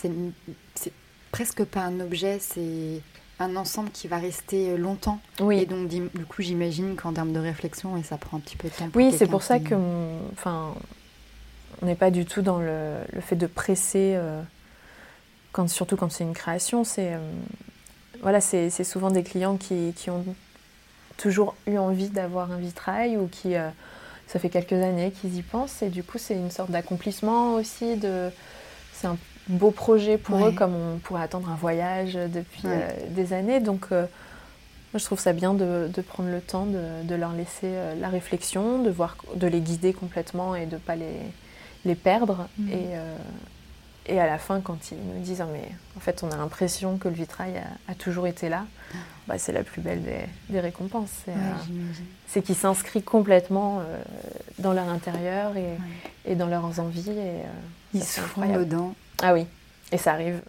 [0.74, 0.92] c'est,
[1.30, 3.00] presque pas un objet, c'est
[3.40, 5.20] un ensemble qui va rester longtemps.
[5.40, 5.58] Oui.
[5.58, 8.68] Et donc, du coup, j'imagine qu'en termes de réflexion, et ça prend un petit peu
[8.68, 8.88] de temps.
[8.94, 9.74] oui, c'est pour ça que,
[10.32, 10.74] enfin,
[11.82, 14.14] on n'est pas du tout dans le, le fait de presser.
[14.16, 14.42] Euh,
[15.66, 17.18] surtout quand c'est une création, c'est euh,
[18.22, 20.24] voilà, c'est souvent des clients qui, qui, ont
[21.16, 23.68] toujours eu envie d'avoir un vitrail ou qui, euh,
[24.26, 27.96] ça fait quelques années qu'ils y pensent et du coup c'est une sorte d'accomplissement aussi.
[27.96, 28.30] De,
[28.92, 29.16] c'est un
[29.48, 33.60] beau projet pour eux comme on pourrait attendre un voyage depuis euh, des années.
[33.60, 34.08] Donc moi,
[34.94, 38.82] je trouve ça bien de, de prendre le temps de, de leur laisser la réflexion,
[38.82, 41.18] de, voir, de les guider complètement et de ne pas les,
[41.84, 42.48] les perdre.
[42.58, 42.68] Mm.
[42.70, 42.96] Et,
[44.06, 46.98] et à la fin, quand ils nous disent ah, mais en fait, on a l'impression
[46.98, 48.66] que le vitrail a, toujours été là,
[49.26, 50.02] bah, c'est la plus belle
[50.50, 51.22] des, récompenses.
[52.26, 54.02] C'est euh, qu'ils s'inscrivent complètement euh,
[54.58, 55.78] dans leur intérieur et,
[56.26, 57.10] et, dans leurs envies.
[57.10, 57.44] Et, euh,
[57.94, 58.94] ils se font dedans.
[59.22, 59.46] Ah oui,
[59.90, 60.42] et ça arrive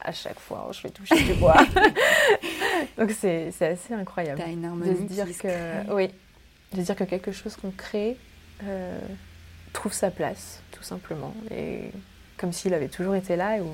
[0.00, 0.68] à chaque fois.
[0.70, 1.56] Je vais toucher du bois.
[2.98, 4.40] Donc c'est assez incroyable.
[4.40, 6.08] de se dire que oui,
[6.72, 8.16] de dire que quelque chose qu'on crée
[9.72, 11.34] trouve sa place, tout simplement.
[11.50, 11.90] Et
[12.40, 13.68] comme s'il avait toujours été là, ou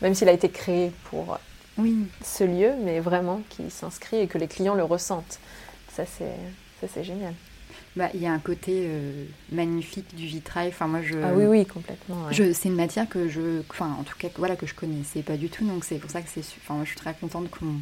[0.00, 1.38] même s'il a été créé pour
[1.78, 2.06] oui.
[2.22, 5.40] ce lieu, mais vraiment qui s'inscrit et que les clients le ressentent.
[5.92, 7.34] Ça, c'est génial.
[7.96, 10.68] Bah, il y a un côté euh, magnifique du vitrail.
[10.68, 12.28] Enfin, moi, je, ah oui, oui, complètement.
[12.32, 15.48] c'est une matière que je, enfin, en tout cas, voilà, que je connaissais pas du
[15.48, 15.64] tout.
[15.64, 17.76] Donc, c'est pour ça que c'est, enfin, moi, je suis très contente qu'on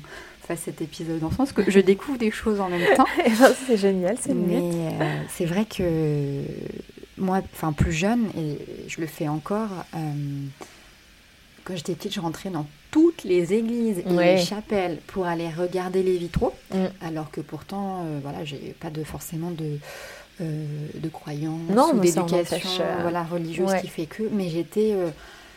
[0.47, 3.07] fasse cet épisode ensemble, parce que je découvre des choses en même temps.
[3.25, 6.43] Eh ben, c'est génial, c'est Mais euh, c'est vrai que
[7.23, 8.59] moi, enfin, plus jeune, et
[8.89, 9.71] je le fais encore.
[9.95, 9.99] Euh,
[11.65, 16.03] quand j'étais petite, je rentrais dans toutes les églises et les chapelles pour aller regarder
[16.03, 16.77] les vitraux, mm.
[17.01, 19.79] alors que pourtant, euh, voilà, j'ai pas de forcément de
[20.41, 21.61] euh, de croyance
[21.93, 24.95] ou d'éducation euh, voilà religieuse qui fait que, mais j'étais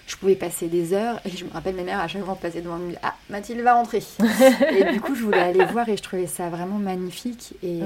[0.06, 2.62] je pouvais passer des heures et je me rappelle mes mères à chaque fois passer
[2.62, 4.04] devant me ah Mathilde va rentrer!
[4.78, 7.54] Et du coup je voulais aller voir et je trouvais ça vraiment magnifique.
[7.64, 7.80] Et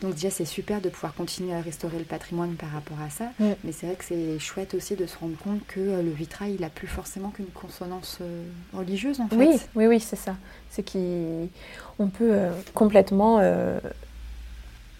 [0.00, 3.26] donc déjà, c'est super de pouvoir continuer à restaurer le patrimoine par rapport à ça.
[3.38, 6.54] Mais c'est vrai que c'est chouette aussi de se rendre compte que euh, le vitrail,
[6.54, 9.36] il n'a plus forcément qu'une consonance euh, religieuse, en fait.
[9.36, 10.36] Oui, oui, oui, c'est ça.
[10.70, 13.40] C'est qu'on peut euh, complètement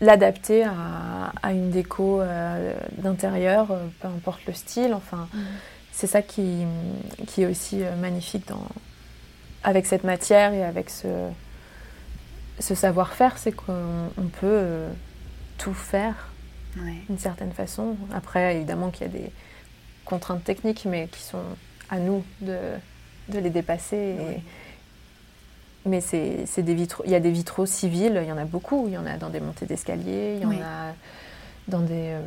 [0.03, 2.21] l'adapter à, une déco
[2.99, 3.69] d'intérieur,
[4.01, 4.93] peu importe le style.
[4.93, 5.39] Enfin, mm.
[5.93, 6.65] c'est ça qui,
[7.27, 8.67] qui, est aussi magnifique dans,
[9.63, 11.07] avec cette matière et avec ce
[12.61, 14.91] ce savoir-faire, c'est qu'on peut euh,
[15.59, 16.29] tout faire
[17.09, 17.97] d'une certaine façon.
[18.15, 19.33] Après, évidemment qu'il y a des
[20.05, 21.43] contraintes techniques, mais qui sont
[21.89, 22.59] à nous de,
[23.29, 24.17] de les dépasser.
[25.87, 27.03] Mais c'est des vitraux.
[27.07, 28.85] Il y a des vitraux civils, il y en a beaucoup.
[28.87, 30.93] Il y en a dans des montées d'escalier, il y en a
[31.69, 32.21] dans des, euh,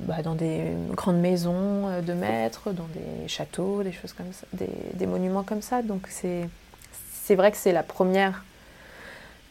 [0.00, 4.46] bah, dans des grandes maisons euh, de maîtres, dans des châteaux, des choses comme ça,
[4.52, 5.82] des, des monuments comme ça.
[5.82, 8.44] Donc c'est vrai que c'est la première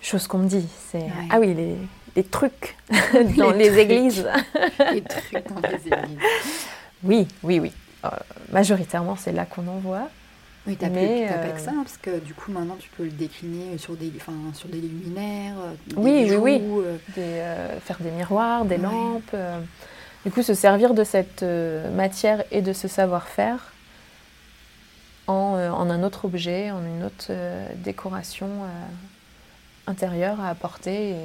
[0.03, 0.67] chose qu'on me dit.
[0.91, 1.75] C'est ah oui, les,
[2.15, 2.75] les trucs
[3.37, 4.27] dans les, églises.
[4.91, 6.19] les trucs dans les églises.
[7.03, 7.71] Oui, oui, oui.
[8.05, 8.09] Euh,
[8.51, 10.09] majoritairement, c'est là qu'on en voit.
[10.65, 13.03] Oui, t'as mais pas que euh, ça, hein, parce que du coup, maintenant, tu peux
[13.03, 14.11] le décliner sur des,
[14.53, 17.21] sur des luminaires, euh, des oui, oui, oui,
[17.81, 19.35] faire des miroirs, des lampes.
[20.25, 21.43] Du coup, se servir de cette
[21.93, 23.73] matière et de ce savoir-faire
[25.27, 27.33] en, en, un autre objet, en une autre
[27.83, 28.49] décoration
[29.87, 31.15] intérieur à apporter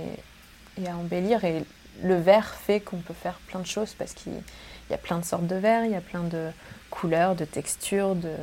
[0.78, 1.44] et, à embellir.
[1.44, 1.64] Et
[2.02, 4.32] le verre fait qu'on peut faire plein de choses parce qu'il
[4.90, 6.50] y a plein de sortes de verres, il y a plein de
[6.90, 8.34] couleurs, de textures, de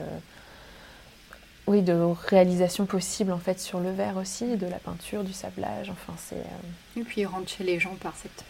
[1.68, 5.90] oui, de réalisations possibles en fait sur le verre aussi, de la peinture, du sablage,
[5.90, 6.36] enfin c'est.
[6.36, 8.46] Euh, et puis il rentre chez les gens par cette,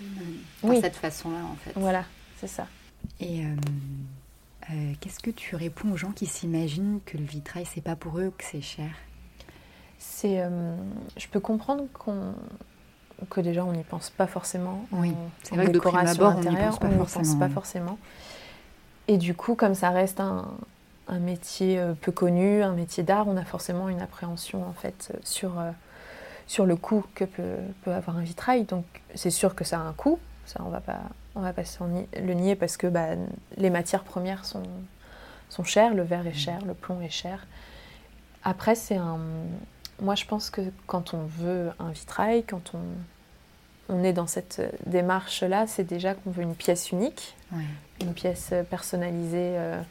[0.66, 1.72] euh, cette façon-là en fait.
[1.76, 2.04] Voilà,
[2.40, 2.68] c'est ça.
[3.22, 7.96] Et euh, qu'est-ce que tu réponds aux gens qui s'imaginent que le vitrail c'est pas
[7.96, 8.92] pour eux, que c'est cher?
[10.08, 10.76] C'est, euh,
[11.18, 12.34] je peux comprendre qu'on
[13.30, 14.86] que déjà on n'y pense pas forcément.
[14.92, 17.98] Oui, c'est vrai que de prime abord, on n'y pense, pas, pense pas forcément.
[19.08, 20.46] Et du coup, comme ça reste un,
[21.08, 25.14] un métier euh, peu connu, un métier d'art, on a forcément une appréhension en fait
[25.24, 25.72] sur, euh,
[26.48, 28.66] sur le coût que peut, peut avoir un vitrail.
[28.66, 31.00] Donc c'est sûr que ça a un coût, ça on va pas
[31.36, 31.64] on va pas
[32.22, 33.10] le nier parce que bah,
[33.58, 34.64] les matières premières sont,
[35.50, 36.34] sont chères, le verre est mmh.
[36.34, 37.46] cher, le plomb est cher.
[38.44, 39.20] Après c'est un
[40.02, 44.62] moi, je pense que quand on veut un vitrail, quand on, on est dans cette
[44.86, 47.36] démarche-là, c'est déjà qu'on veut une pièce unique,
[48.02, 49.82] une pièce personnalisée euh,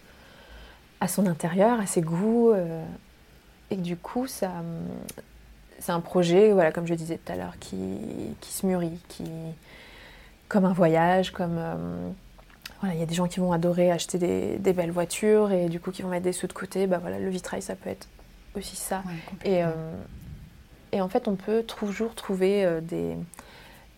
[1.01, 2.51] à son intérieur, à ses goûts.
[2.51, 2.85] Euh,
[3.71, 4.53] et du coup, ça,
[5.79, 7.77] c'est un projet, voilà, comme je disais tout à l'heure, qui,
[8.41, 9.25] qui, se mûrit, qui,
[10.49, 11.57] comme un voyage, comme.
[11.59, 12.09] Euh,
[12.81, 15.69] voilà, il y a des gens qui vont adorer acheter des, des, belles voitures et
[15.69, 16.87] du coup qui vont mettre des sous de côté.
[16.87, 18.09] Bah voilà, le vitrail, ça peut être
[18.57, 19.03] aussi ça.
[19.45, 19.71] et, euh,
[20.93, 23.17] et en fait, on peut toujours trouver euh, des,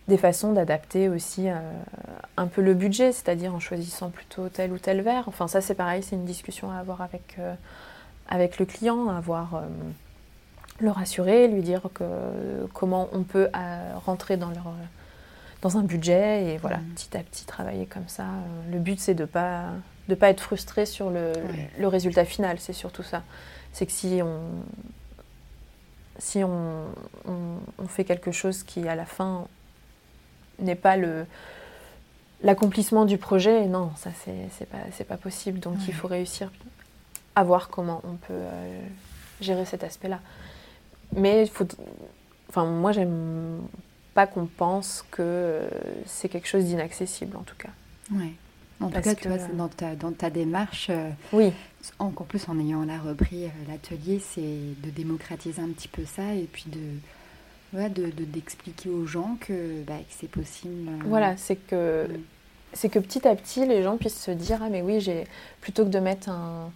[0.08, 1.58] des façons d'adapter aussi euh,
[2.36, 5.24] un peu le budget, c'est-à-dire en choisissant plutôt tel ou tel verre.
[5.26, 7.36] Enfin, ça, c'est pareil, c'est une discussion à avoir avec,
[8.28, 9.62] avec le client, à avoir
[10.78, 12.04] le rassurer, lui dire que,
[12.72, 13.48] comment on peut
[14.04, 14.72] rentrer dans, leur,
[15.62, 18.26] dans un budget et voilà, petit à petit travailler comme ça.
[18.70, 19.70] Le but, c'est de ne pas,
[20.08, 21.32] de pas être frustré sur le,
[21.78, 23.22] le résultat final, c'est surtout ça
[23.76, 24.40] c'est que si on,
[26.18, 26.86] si on,
[27.26, 29.48] on, fait quelque chose qui, à la fin,
[30.58, 31.26] n'est pas le
[32.42, 35.58] l'accomplissement du projet, non, ça, c'est pas, pas possible.
[35.58, 36.50] Donc, il faut réussir
[37.34, 38.80] à voir comment on peut euh,
[39.42, 40.20] gérer cet aspect-là.
[41.14, 41.66] Mais il faut...
[42.48, 43.60] Enfin, moi, j'aime
[44.14, 45.68] pas qu'on pense que
[46.06, 47.70] c'est quelque chose d'inaccessible, en tout cas.
[48.10, 48.32] Ouais.
[48.80, 51.52] En tout cas, tu vois, dans ta, dans ta démarche, euh, oui.
[51.98, 56.34] encore plus en ayant la repris euh, l'atelier, c'est de démocratiser un petit peu ça
[56.34, 60.88] et puis de, ouais, de, d'expliquer aux gens que, bah, que c'est possible.
[60.88, 62.06] Euh, voilà, c'est que,
[62.74, 65.26] c'est que petit à petit, les gens puissent se dire Ah, mais oui, j'ai
[65.62, 66.70] plutôt que de mettre un,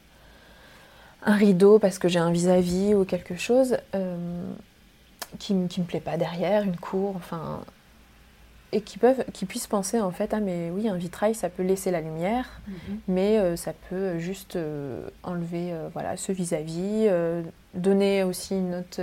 [1.25, 3.77] un rideau parce que j'ai un vis-à-vis ou quelque chose
[5.39, 7.61] qui, qui me plaît pas derrière, une cour, enfin
[8.73, 11.63] et qui peuvent, qui puissent penser en fait ah mais oui un vitrail ça peut
[11.63, 13.01] laisser la lumière, mhm.
[13.09, 17.09] mais euh, ça peut juste euh, enlever euh, voilà ce vis-à-vis,
[17.75, 19.01] donner aussi une autre,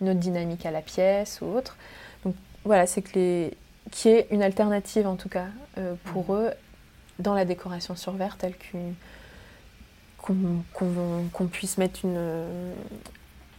[0.00, 1.76] une autre dynamique à la pièce ou autre.
[2.24, 3.56] Donc voilà c'est que les
[3.90, 5.48] qui est une alternative en tout cas
[6.04, 6.40] pour mhm.
[6.40, 6.50] eux
[7.18, 8.54] dans la décoration sur verre telle
[10.22, 12.36] qu'on puisse mettre une,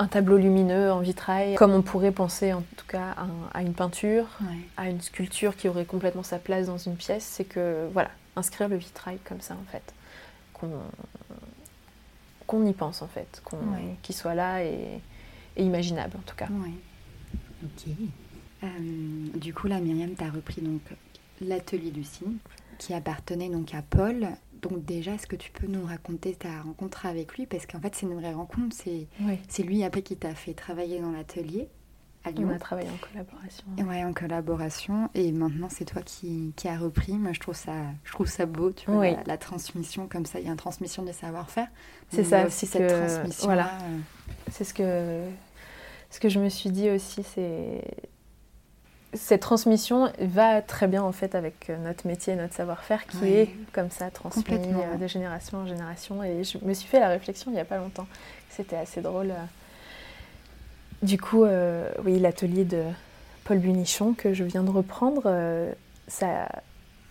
[0.04, 3.16] un tableau lumineux en vitrail, comme on pourrait penser en tout cas
[3.54, 4.28] à, une peinture,
[4.76, 8.68] à une sculpture qui aurait complètement sa place dans une pièce, c'est que voilà, inscrire
[8.68, 9.94] le vitrail comme ça en fait,
[12.46, 13.42] qu'on y pense en fait,
[14.02, 15.00] qu'il soit là et,
[15.56, 16.48] imaginable en tout cas.
[17.64, 17.94] Ok.
[18.64, 18.68] Euh,
[19.36, 20.82] du coup là Myriam, tu as repris donc
[21.40, 22.36] l'atelier du signe
[22.78, 24.28] qui appartenait donc à Paul
[24.64, 27.46] donc déjà, est-ce que tu peux nous raconter ta rencontre avec lui?
[27.46, 28.76] Parce qu'en fait, c'est une vraie rencontre.
[28.76, 31.68] C'est lui après qui t'a fait travailler dans l'atelier
[32.24, 32.48] à Lyon.
[32.50, 33.66] On a travaillé en collaboration.
[33.78, 35.10] Ouais, en collaboration.
[35.14, 37.14] Et maintenant, c'est toi qui, qui as repris.
[37.14, 37.74] Moi, je trouve ça,
[38.06, 40.40] je trouve ça beau, tu vois, la, transmission comme ça.
[40.40, 41.68] Il y a une transmission de savoir-faire.
[42.10, 43.46] C'est ça aussi cette transmission.
[43.46, 43.78] Voilà.
[43.82, 44.00] Euh.
[44.50, 45.28] C'est ce que
[46.10, 47.24] ce que je me suis dit aussi.
[47.24, 47.84] C'est
[49.14, 53.50] cette transmission va très bien en fait avec euh, notre métier, notre savoir-faire qui est
[53.72, 56.24] comme ça transmis euh, de génération en génération.
[56.24, 58.08] Et je me suis fait la réflexion il n'y a pas longtemps.
[58.50, 59.32] C'était assez drôle.
[59.32, 59.44] Euh.
[61.02, 61.44] Du coup,
[62.06, 62.82] oui, l'atelier de
[63.44, 65.24] Paul Bunichon que je viens de reprendre,
[66.08, 66.48] ça,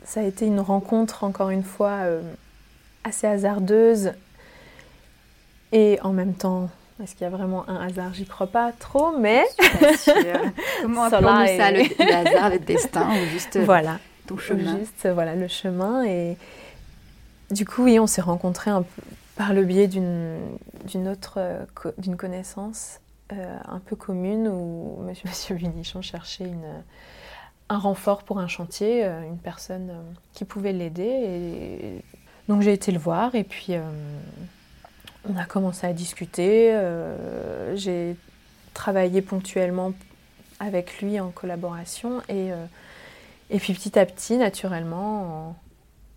[0.03, 1.99] ça a été une rencontre encore une fois
[3.05, 4.13] assez hasardeuse
[5.73, 6.71] et en même temps
[7.03, 9.45] est-ce qu'il y a vraiment un hasard J'y crois pas trop, mais.
[10.83, 13.99] Comment ça le, hasard, le destin ou juste voilà.
[14.27, 14.79] ton chemin?
[14.79, 16.05] Juste voilà, le chemin.
[16.05, 16.37] Et
[17.51, 19.03] du coup, oui, on s'est rencontrés un peu
[19.37, 21.39] par le biais d'une autre
[21.97, 23.01] d'une connaissance
[23.33, 26.83] euh, un peu commune où Monsieur, Monsieur cherchait une,
[27.69, 30.03] un renfort pour un chantier, euh, une personne euh,
[30.35, 31.03] qui pouvait l'aider.
[31.05, 32.05] Et
[32.49, 33.75] donc j'ai été le voir et puis
[35.29, 36.73] on a commencé à discuter.
[36.75, 38.17] Euh, j'ai
[38.75, 39.93] travaillé ponctuellement
[40.61, 42.67] avec lui en collaboration et, euh,
[43.59, 45.57] puis petit à petit, naturellement,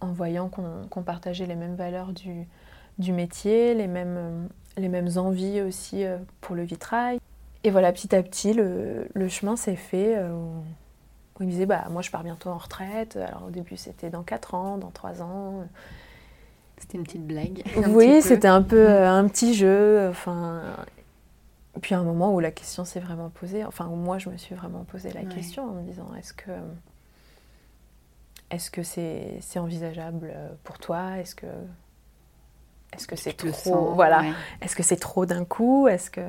[0.01, 6.03] en, voyant qu'on partageait les mêmes valeurs du, métier, les mêmes, les mêmes envies aussi
[6.03, 7.19] euh, pour le vitrail.
[7.63, 10.19] Et voilà, petit à petit, le, le chemin s'est fait.
[10.19, 13.17] où il me disait, bah, moi je pars bientôt en retraite.
[13.17, 15.65] Alors au début c'était dans 4 ans, dans 3 ans.
[16.77, 17.63] C'était une petite blague.
[17.87, 20.07] Oui, c'était un peu euh, un petit jeu.
[20.09, 20.61] Enfin,
[21.81, 24.37] puis à un moment où la question s'est vraiment posée, enfin où moi je me
[24.37, 26.51] suis vraiment posé la question en me disant est-ce que
[28.51, 30.33] est-ce que c'est envisageable
[30.63, 31.17] pour toi?
[31.17, 31.47] Est-ce que
[32.93, 34.23] est-ce que c'est trop voilà
[34.61, 35.87] Est-ce que c'est trop d'un coup?
[35.87, 36.21] Est-ce que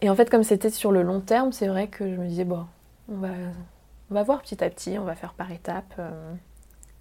[0.00, 2.44] et en fait comme c'était sur le long terme, c'est vrai que je me disais
[2.44, 2.66] bon,
[3.08, 3.28] on va
[4.10, 5.94] on va voir petit à petit, on va faire par étapes.
[5.98, 6.34] Euh,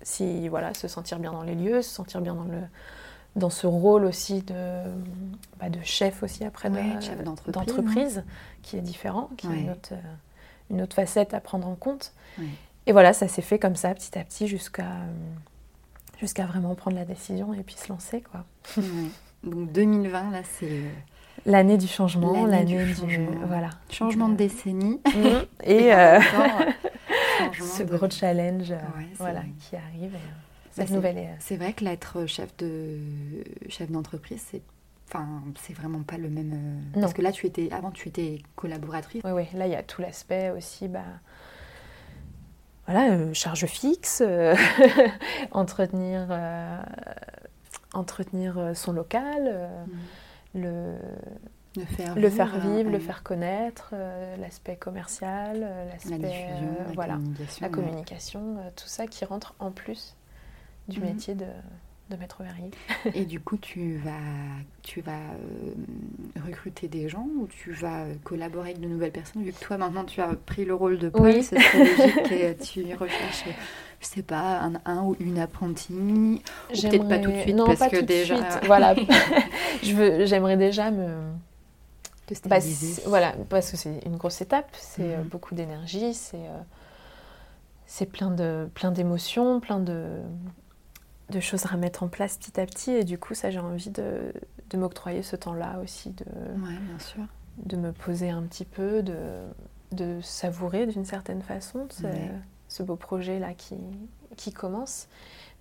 [0.03, 2.61] si voilà, se sentir bien dans les lieux, se sentir bien dans le
[3.35, 4.55] dans ce rôle aussi de,
[5.59, 6.69] bah, de chef aussi après
[7.47, 8.23] d'entreprise hein.
[8.61, 9.93] qui est différent, qui a une autre,
[10.69, 12.13] une autre, facette à prendre en compte.
[12.87, 14.87] Et voilà, ça s'est fait comme ça petit à petit jusqu'à
[16.19, 18.45] jusqu'à vraiment prendre la décision et puis se lancer quoi.
[19.43, 20.81] Donc 2020 là c'est
[21.45, 22.95] l'année du changement, l'année du,
[23.47, 25.19] voilà changement de décennie mmh.
[25.63, 26.19] et, euh,
[27.53, 28.79] ce gros challenge euh,
[29.17, 30.15] voilà, qui arrive.
[30.15, 30.29] Euh,
[30.71, 31.17] cette nouvelle.
[31.17, 32.99] Euh, c'est vrai que l'être chef de
[33.69, 34.61] chef d'entreprise, c'est
[35.13, 36.51] Enfin, c'est vraiment pas le même.
[36.95, 37.01] Non.
[37.01, 39.21] Parce que là, tu étais avant, tu étais collaboratrice.
[39.25, 39.43] Oui, oui.
[39.53, 41.03] Là, il y a tout l'aspect aussi, bah,
[42.87, 44.23] voilà, charge fixe,
[45.51, 46.29] entretenir,
[47.93, 49.85] entretenir son local,
[50.55, 50.59] mmh.
[50.61, 50.95] le
[51.77, 56.85] le faire vivre, le faire, vivre, le faire connaître, euh, l'aspect commercial, euh, l'aspect euh,
[56.87, 60.15] la, voilà, communication, la communication tout ça qui rentre en plus
[60.89, 61.05] du mhm.
[61.07, 61.45] métier de,
[62.09, 62.71] de maître verrier.
[63.13, 64.11] Et du coup, tu vas,
[64.81, 65.19] tu vas
[66.45, 70.03] recruter des gens ou tu vas collaborer avec de nouvelles personnes Vu que toi, maintenant,
[70.03, 71.43] tu as pris le rôle de Paul, oui.
[71.43, 73.45] c'est logique et tu recherches
[74.01, 77.79] je sais pas, un, un ou une apprentie Peut-être pas tout de suite, non, parce
[77.79, 78.35] pas que tout déjà.
[78.35, 78.65] De suite.
[78.65, 78.95] voilà.
[80.25, 81.19] j'aimerais déjà me,
[82.45, 82.59] bah,
[83.05, 85.27] voilà, parce que c'est une grosse étape, c'est euh, mhm.
[85.27, 86.59] beaucoup d'énergie, c'est euh,
[87.85, 90.21] c'est plein de plein d'émotions, plein de,
[91.29, 92.91] de choses à mettre en place petit à petit.
[92.91, 94.33] Et du coup, ça, j'ai envie de,
[94.69, 96.25] de m'octroyer ce temps-là aussi, de,
[96.55, 97.23] bien sûr.
[97.57, 99.17] de me poser un petit peu, de,
[99.91, 102.07] de savourer d'une certaine façon ce,
[102.69, 103.75] ce beau projet-là qui,
[104.37, 105.07] qui commence.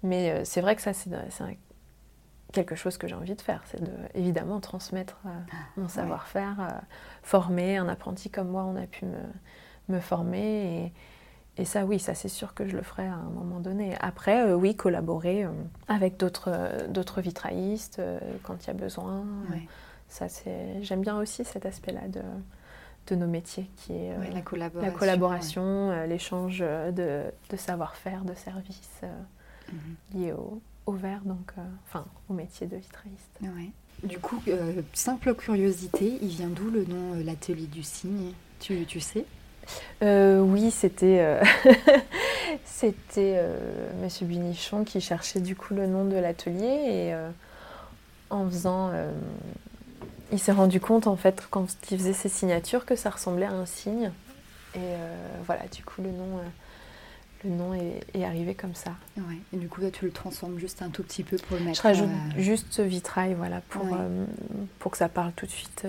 [0.03, 1.11] Mais euh, c'est vrai que ça, c'est
[2.53, 5.19] quelque chose que j'ai envie de faire, c'est de évidemment transmettre
[5.77, 6.81] mon savoir-faire,
[7.23, 9.19] former un apprenti comme moi, on a pu me,
[9.89, 10.93] me former et,
[11.61, 13.95] et ça, oui, ça c'est sûr que je le ferai à un moment donné.
[14.01, 15.51] Après, euh, oui, collaborer euh,
[15.89, 18.01] avec d'autres euh, d'autres vitraillistes
[18.45, 19.25] quand il y a besoin.
[20.09, 22.23] Ça, c'est j'aime bien aussi cet aspect-là de,
[23.09, 29.03] de nos métiers, qui est la collaboration, la collaboration l'échange de, de savoir-faire, de services
[29.71, 29.97] mhm.
[30.15, 31.53] liés au, au verre, donc
[31.87, 33.39] enfin au métier de vitrailliste.
[34.03, 34.43] Du coup,
[34.93, 38.33] simple curiosité, il vient d'où le nom l'atelier du cygne?
[38.59, 39.25] Tu, tu sais?
[40.03, 41.43] Euh, oui, c'était euh,
[42.65, 47.15] c'était euh, Monsieur Bunichon qui cherchait du coup le nom de l'atelier et
[48.31, 48.93] en faisant,
[50.33, 53.53] il s'est rendu compte en fait quand il faisait ses signatures que ça ressemblait à
[53.53, 54.13] un signe
[54.75, 54.95] et
[55.47, 56.41] voilà du coup le nom
[57.45, 58.93] le nom est, arrivé comme ça.
[59.17, 59.39] Ouais.
[59.53, 61.79] Et du coup, là, tu le transformes juste un tout petit peu pour le mettre.
[61.79, 63.87] Je rajoute juste vitrail, voilà, pour,
[64.79, 65.87] pour que ça parle tout de suite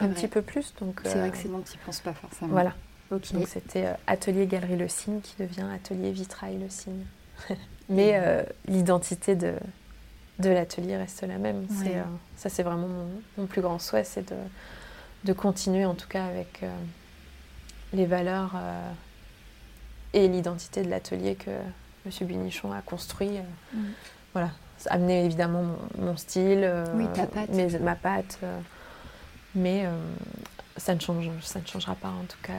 [0.00, 0.74] un petit peu plus.
[0.80, 2.50] Donc, c'est vrai que c'est bon, tu penses pas forcément.
[2.52, 2.74] Voilà.
[3.10, 7.04] Donc c'était euh, Atelier Galerie Le Cygne qui devient Atelier Vitrail Le Cygne.
[7.88, 9.54] Mais euh, l'identité de,
[10.38, 11.66] de l'atelier reste la même.
[11.86, 12.02] Euh,
[12.36, 12.88] ça, c'est vraiment
[13.36, 14.36] mon, plus grand souhait, c'est de,
[15.24, 16.62] de, continuer en tout cas avec
[17.92, 18.52] les valeurs
[20.14, 22.26] et l'identité de l'atelier que M.
[22.26, 23.38] Bunichon a construit.
[23.72, 23.78] Mm.
[24.32, 24.50] Voilà,
[24.86, 25.64] amener évidemment
[25.98, 26.68] mon, style,
[27.80, 28.40] ma patte,
[29.54, 29.86] mais
[30.76, 32.52] ça, ne change, ça ne changera pas en tout cas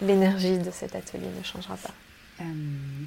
[0.00, 1.92] l'énergie de cet atelier ne changera pas.
[2.40, 2.44] Euh,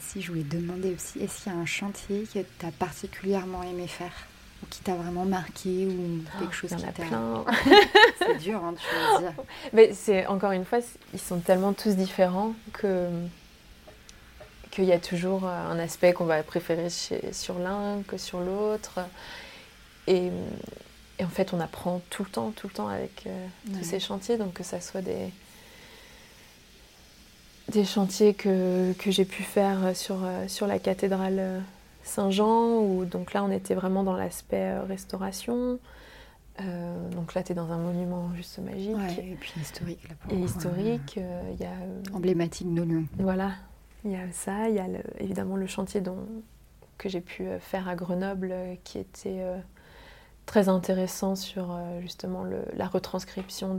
[0.01, 3.63] si je voulais demander aussi, est-ce qu'il y a un chantier que tu as particulièrement
[3.63, 4.13] aimé faire
[4.61, 6.91] ou qui t'a vraiment marqué ou quelque oh, chose qui t'a
[8.17, 8.73] C'est dur, hein,
[9.15, 9.33] veux dire.
[9.73, 10.79] Mais c'est encore une fois,
[11.13, 13.07] ils sont tellement tous différents que
[14.71, 19.01] qu'il y a toujours un aspect qu'on va préférer sur l'un que sur l'autre.
[20.07, 20.31] Et,
[21.21, 23.47] en fait, on apprend tout le temps, tout le temps avec euh,
[23.77, 25.31] tous ces chantiers, donc que ça soit des,
[27.69, 31.61] des chantiers que, que j'ai pu faire sur, euh, sur la cathédrale
[32.03, 35.79] Saint-Jean, où donc là on était vraiment dans l'aspect euh, restauration.
[36.61, 38.95] Euh, donc là, tu es dans un monument juste magique.
[39.17, 40.07] et puis historique.
[40.07, 41.17] Là, et historique.
[41.17, 41.73] il y a,
[42.13, 43.05] Emblématique de Lyon.
[43.17, 43.53] Voilà,
[44.05, 44.69] il y a ça.
[44.69, 44.87] Il y a
[45.19, 46.27] évidemment le chantier dont,
[46.97, 49.43] que j'ai pu faire à Grenoble, qui était
[50.45, 53.75] très intéressant sur justement le, la retranscription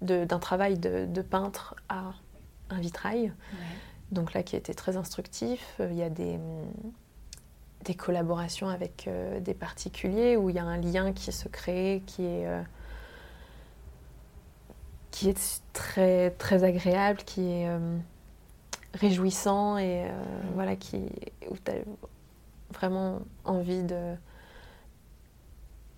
[0.00, 2.12] d'un travail de, peintre à
[2.70, 3.32] un vitrail.
[4.14, 5.76] Donc là, qui était très instructif.
[5.80, 6.38] Euh, il y a des,
[7.84, 12.02] des collaborations avec euh, des particuliers où il y a un lien qui se crée,
[12.06, 12.62] qui est, euh,
[15.10, 17.68] qui est très, très agréable, qui est
[18.94, 20.06] réjouissant et
[20.54, 20.96] voilà, qui,
[21.50, 21.76] où tu as
[22.72, 24.14] vraiment envie de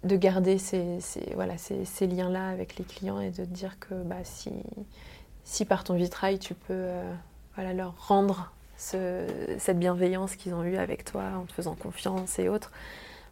[0.06, 0.98] de garder ces,
[1.34, 4.50] voilà, ces, liens-là avec les clients et de te dire que bah, si,
[5.44, 7.12] si par ton vitrail, tu peux euh,
[7.54, 12.48] voilà, leur rendre cette bienveillance qu'ils ont eue avec toi en te faisant confiance et
[12.48, 12.70] autres,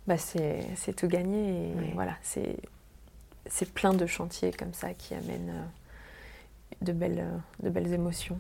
[0.07, 1.69] bah, c'est tout gagné.
[1.69, 7.27] Et voilà, c'est plein de chantiers comme ça qui amènent euh, de, belles,
[7.63, 8.39] de belles émotions.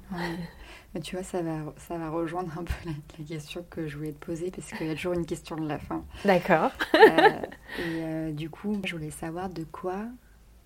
[0.95, 4.13] Mais tu vois, ça va, ça va rejoindre un peu la, question que je voulais
[4.13, 6.05] te poser, parce qu'il y a toujours une question de la fin.
[6.25, 6.71] D'accord.
[6.95, 7.43] Euh,
[7.79, 10.07] et euh, du coup, je voulais savoir de quoi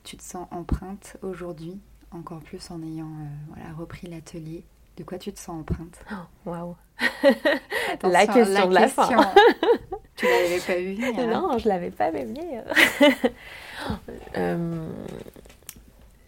[0.05, 1.81] tu te sens empreinte aujourd'hui,
[2.11, 4.65] encore plus en ayant euh, voilà, repris l'atelier.
[4.99, 5.99] De quoi tu te sens empreinte?
[6.11, 6.77] Oh, Waouh
[8.03, 9.09] La question de la fin.
[10.17, 12.65] tu l'avais pas venir Non, je l'avais pas vu venir.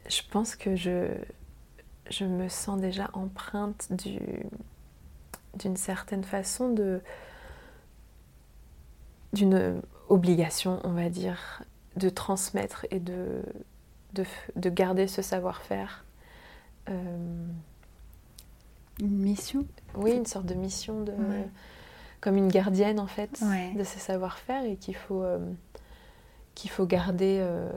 [0.08, 1.08] je pense que je
[2.10, 3.88] je me sens déjà empreinte
[5.54, 7.00] d'une certaine façon de
[9.32, 11.62] d'une obligation, on va dire,
[11.96, 13.42] de transmettre et de,
[14.12, 16.04] de, garder ce savoir-faire.
[16.88, 17.46] Euh,
[19.00, 21.12] une mission Oui, une sorte de mission, de,
[22.20, 23.42] comme une gardienne en fait,
[23.76, 25.38] de ce savoir-faire et qu'il faut, euh,
[26.54, 27.38] qu'il faut garder.
[27.40, 27.70] Euh,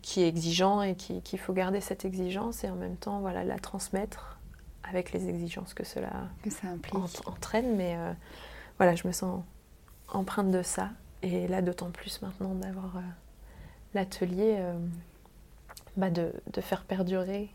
[0.00, 3.58] qui est exigeant et qu'il faut garder cette exigence et en même temps voilà, la
[3.58, 4.38] transmettre
[4.82, 6.30] avec les exigences que cela
[7.26, 7.76] entraîne.
[7.76, 8.14] Mais euh,
[8.78, 9.42] voilà, je me sens
[10.08, 10.88] empreinte de ça.
[11.20, 13.02] Et là, d'autant plus maintenant d'avoir
[13.92, 14.58] l'atelier,
[15.98, 17.50] bah de, de, faire perdurer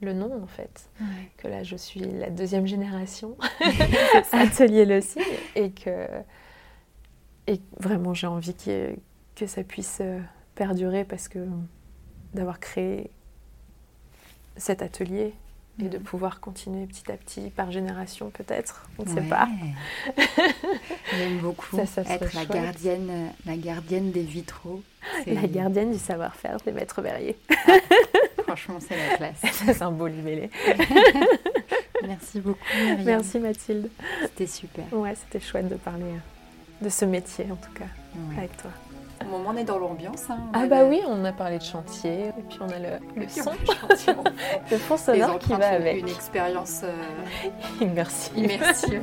[0.00, 0.90] le nom en fait.
[1.36, 3.36] Que là, je suis la deuxième génération
[4.32, 5.22] atelier le signe
[5.54, 6.06] et que
[7.46, 8.54] et vraiment j'ai envie
[9.34, 10.02] que ça puisse
[10.54, 11.46] perdurer parce que
[12.34, 13.10] d'avoir créé
[14.56, 15.32] cet atelier
[15.80, 19.48] et de pouvoir continuer petit à petit par génération peut-être, on ne sait pas.
[21.16, 24.82] J'aime beaucoup être la gardienne, la gardienne des vitraux.
[25.26, 27.38] La gardienne du savoir-faire des maîtres verriers.
[27.68, 27.76] Ah,
[28.58, 29.40] franchement, c'est la classe.
[29.52, 30.50] c'est un beau libellé.
[32.06, 32.58] Merci beaucoup.
[33.04, 33.90] Merci Mathilde.
[34.22, 34.84] C'était super.
[34.92, 37.88] Ouais, c'était chouette de parler euh, de ce métier en tout cas
[38.36, 38.70] avec toi.
[39.22, 40.30] Au moment, on est dans l'ambiance.
[40.30, 43.28] Hein, ah bah oui, on a parlé de chantier, et puis on a le, le
[43.28, 43.50] son,
[44.70, 46.02] le fond sonore qui va avec.
[46.02, 47.84] Une expérience euh...
[47.84, 48.36] immersive.
[48.36, 49.02] immersive.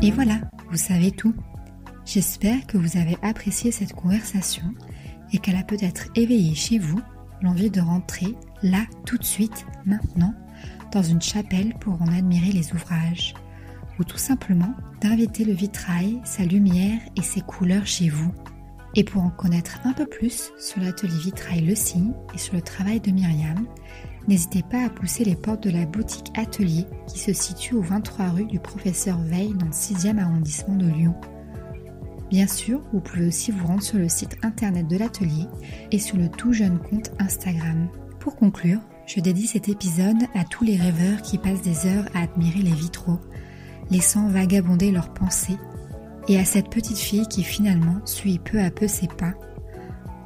[0.00, 0.36] et voilà,
[0.70, 1.34] vous savez tout.
[2.06, 4.64] J'espère que vous avez apprécié cette conversation
[5.32, 7.00] et qu'elle a peut-être éveillé chez vous
[7.42, 10.34] l'envie de rentrer là, tout de suite, maintenant,
[10.92, 13.34] dans une chapelle pour en admirer les ouvrages
[13.98, 18.32] ou tout simplement d'inviter le vitrail, sa lumière et ses couleurs chez vous.
[18.94, 22.62] Et pour en connaître un peu plus sur l'atelier vitrail Le Cygne et sur le
[22.62, 23.66] travail de Myriam,
[24.26, 28.28] n'hésitez pas à pousser les portes de la boutique Atelier qui se situe au 23
[28.30, 31.14] rue du Professeur Veil dans le 6e arrondissement de Lyon.
[32.30, 35.46] Bien sûr, vous pouvez aussi vous rendre sur le site internet de l'atelier
[35.92, 37.88] et sur le tout jeune compte Instagram.
[38.18, 42.22] Pour conclure, je dédie cet épisode à tous les rêveurs qui passent des heures à
[42.22, 43.20] admirer les vitraux,
[43.90, 45.58] laissant vagabonder leurs pensées,
[46.26, 49.34] et à cette petite fille qui finalement suit peu à peu ses pas.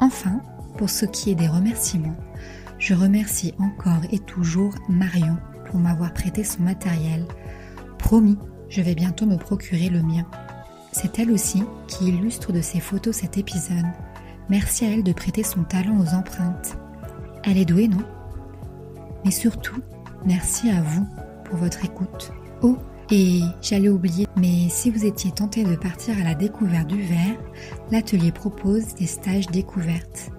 [0.00, 0.40] Enfin,
[0.78, 2.16] pour ce qui est des remerciements,
[2.78, 5.36] je remercie encore et toujours Marion
[5.66, 7.26] pour m'avoir prêté son matériel.
[7.98, 8.38] Promis,
[8.70, 10.26] je vais bientôt me procurer le mien.
[10.92, 13.86] C'est elle aussi qui illustre de ses photos cet épisode.
[14.48, 16.76] Merci à elle de prêter son talent aux empreintes.
[17.44, 18.04] Elle est douée, non?
[19.24, 19.80] Mais surtout,
[20.24, 21.06] merci à vous
[21.44, 22.32] pour votre écoute.
[22.62, 22.76] Oh,
[23.10, 27.38] et j'allais oublier, mais si vous étiez tenté de partir à la découverte du verre,
[27.90, 30.30] l'atelier propose des stages découvertes.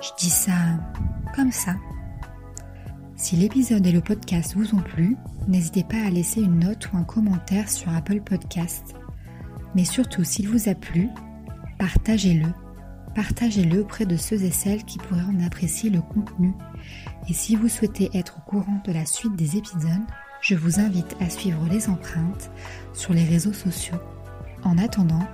[0.00, 0.52] Je dis ça
[1.34, 1.74] comme ça.
[3.16, 5.16] Si l'épisode et le podcast vous ont plu,
[5.46, 8.94] n'hésitez pas à laisser une note ou un commentaire sur Apple Podcast.
[9.74, 11.08] Mais surtout, s'il vous a plu,
[11.78, 12.48] partagez-le.
[13.14, 16.54] Partagez-le auprès de ceux et celles qui pourraient en apprécier le contenu.
[17.28, 20.06] Et si vous souhaitez être au courant de la suite des épisodes,
[20.40, 22.50] je vous invite à suivre les empreintes
[22.94, 23.98] sur les réseaux sociaux.
[24.64, 25.26] En attendant,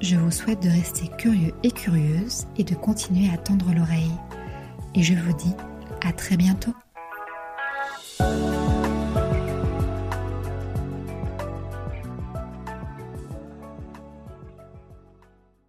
[0.00, 4.18] je vous souhaite de rester curieux et curieuse et de continuer à tendre l'oreille.
[4.94, 5.54] Et je vous dis
[6.02, 6.74] à très bientôt.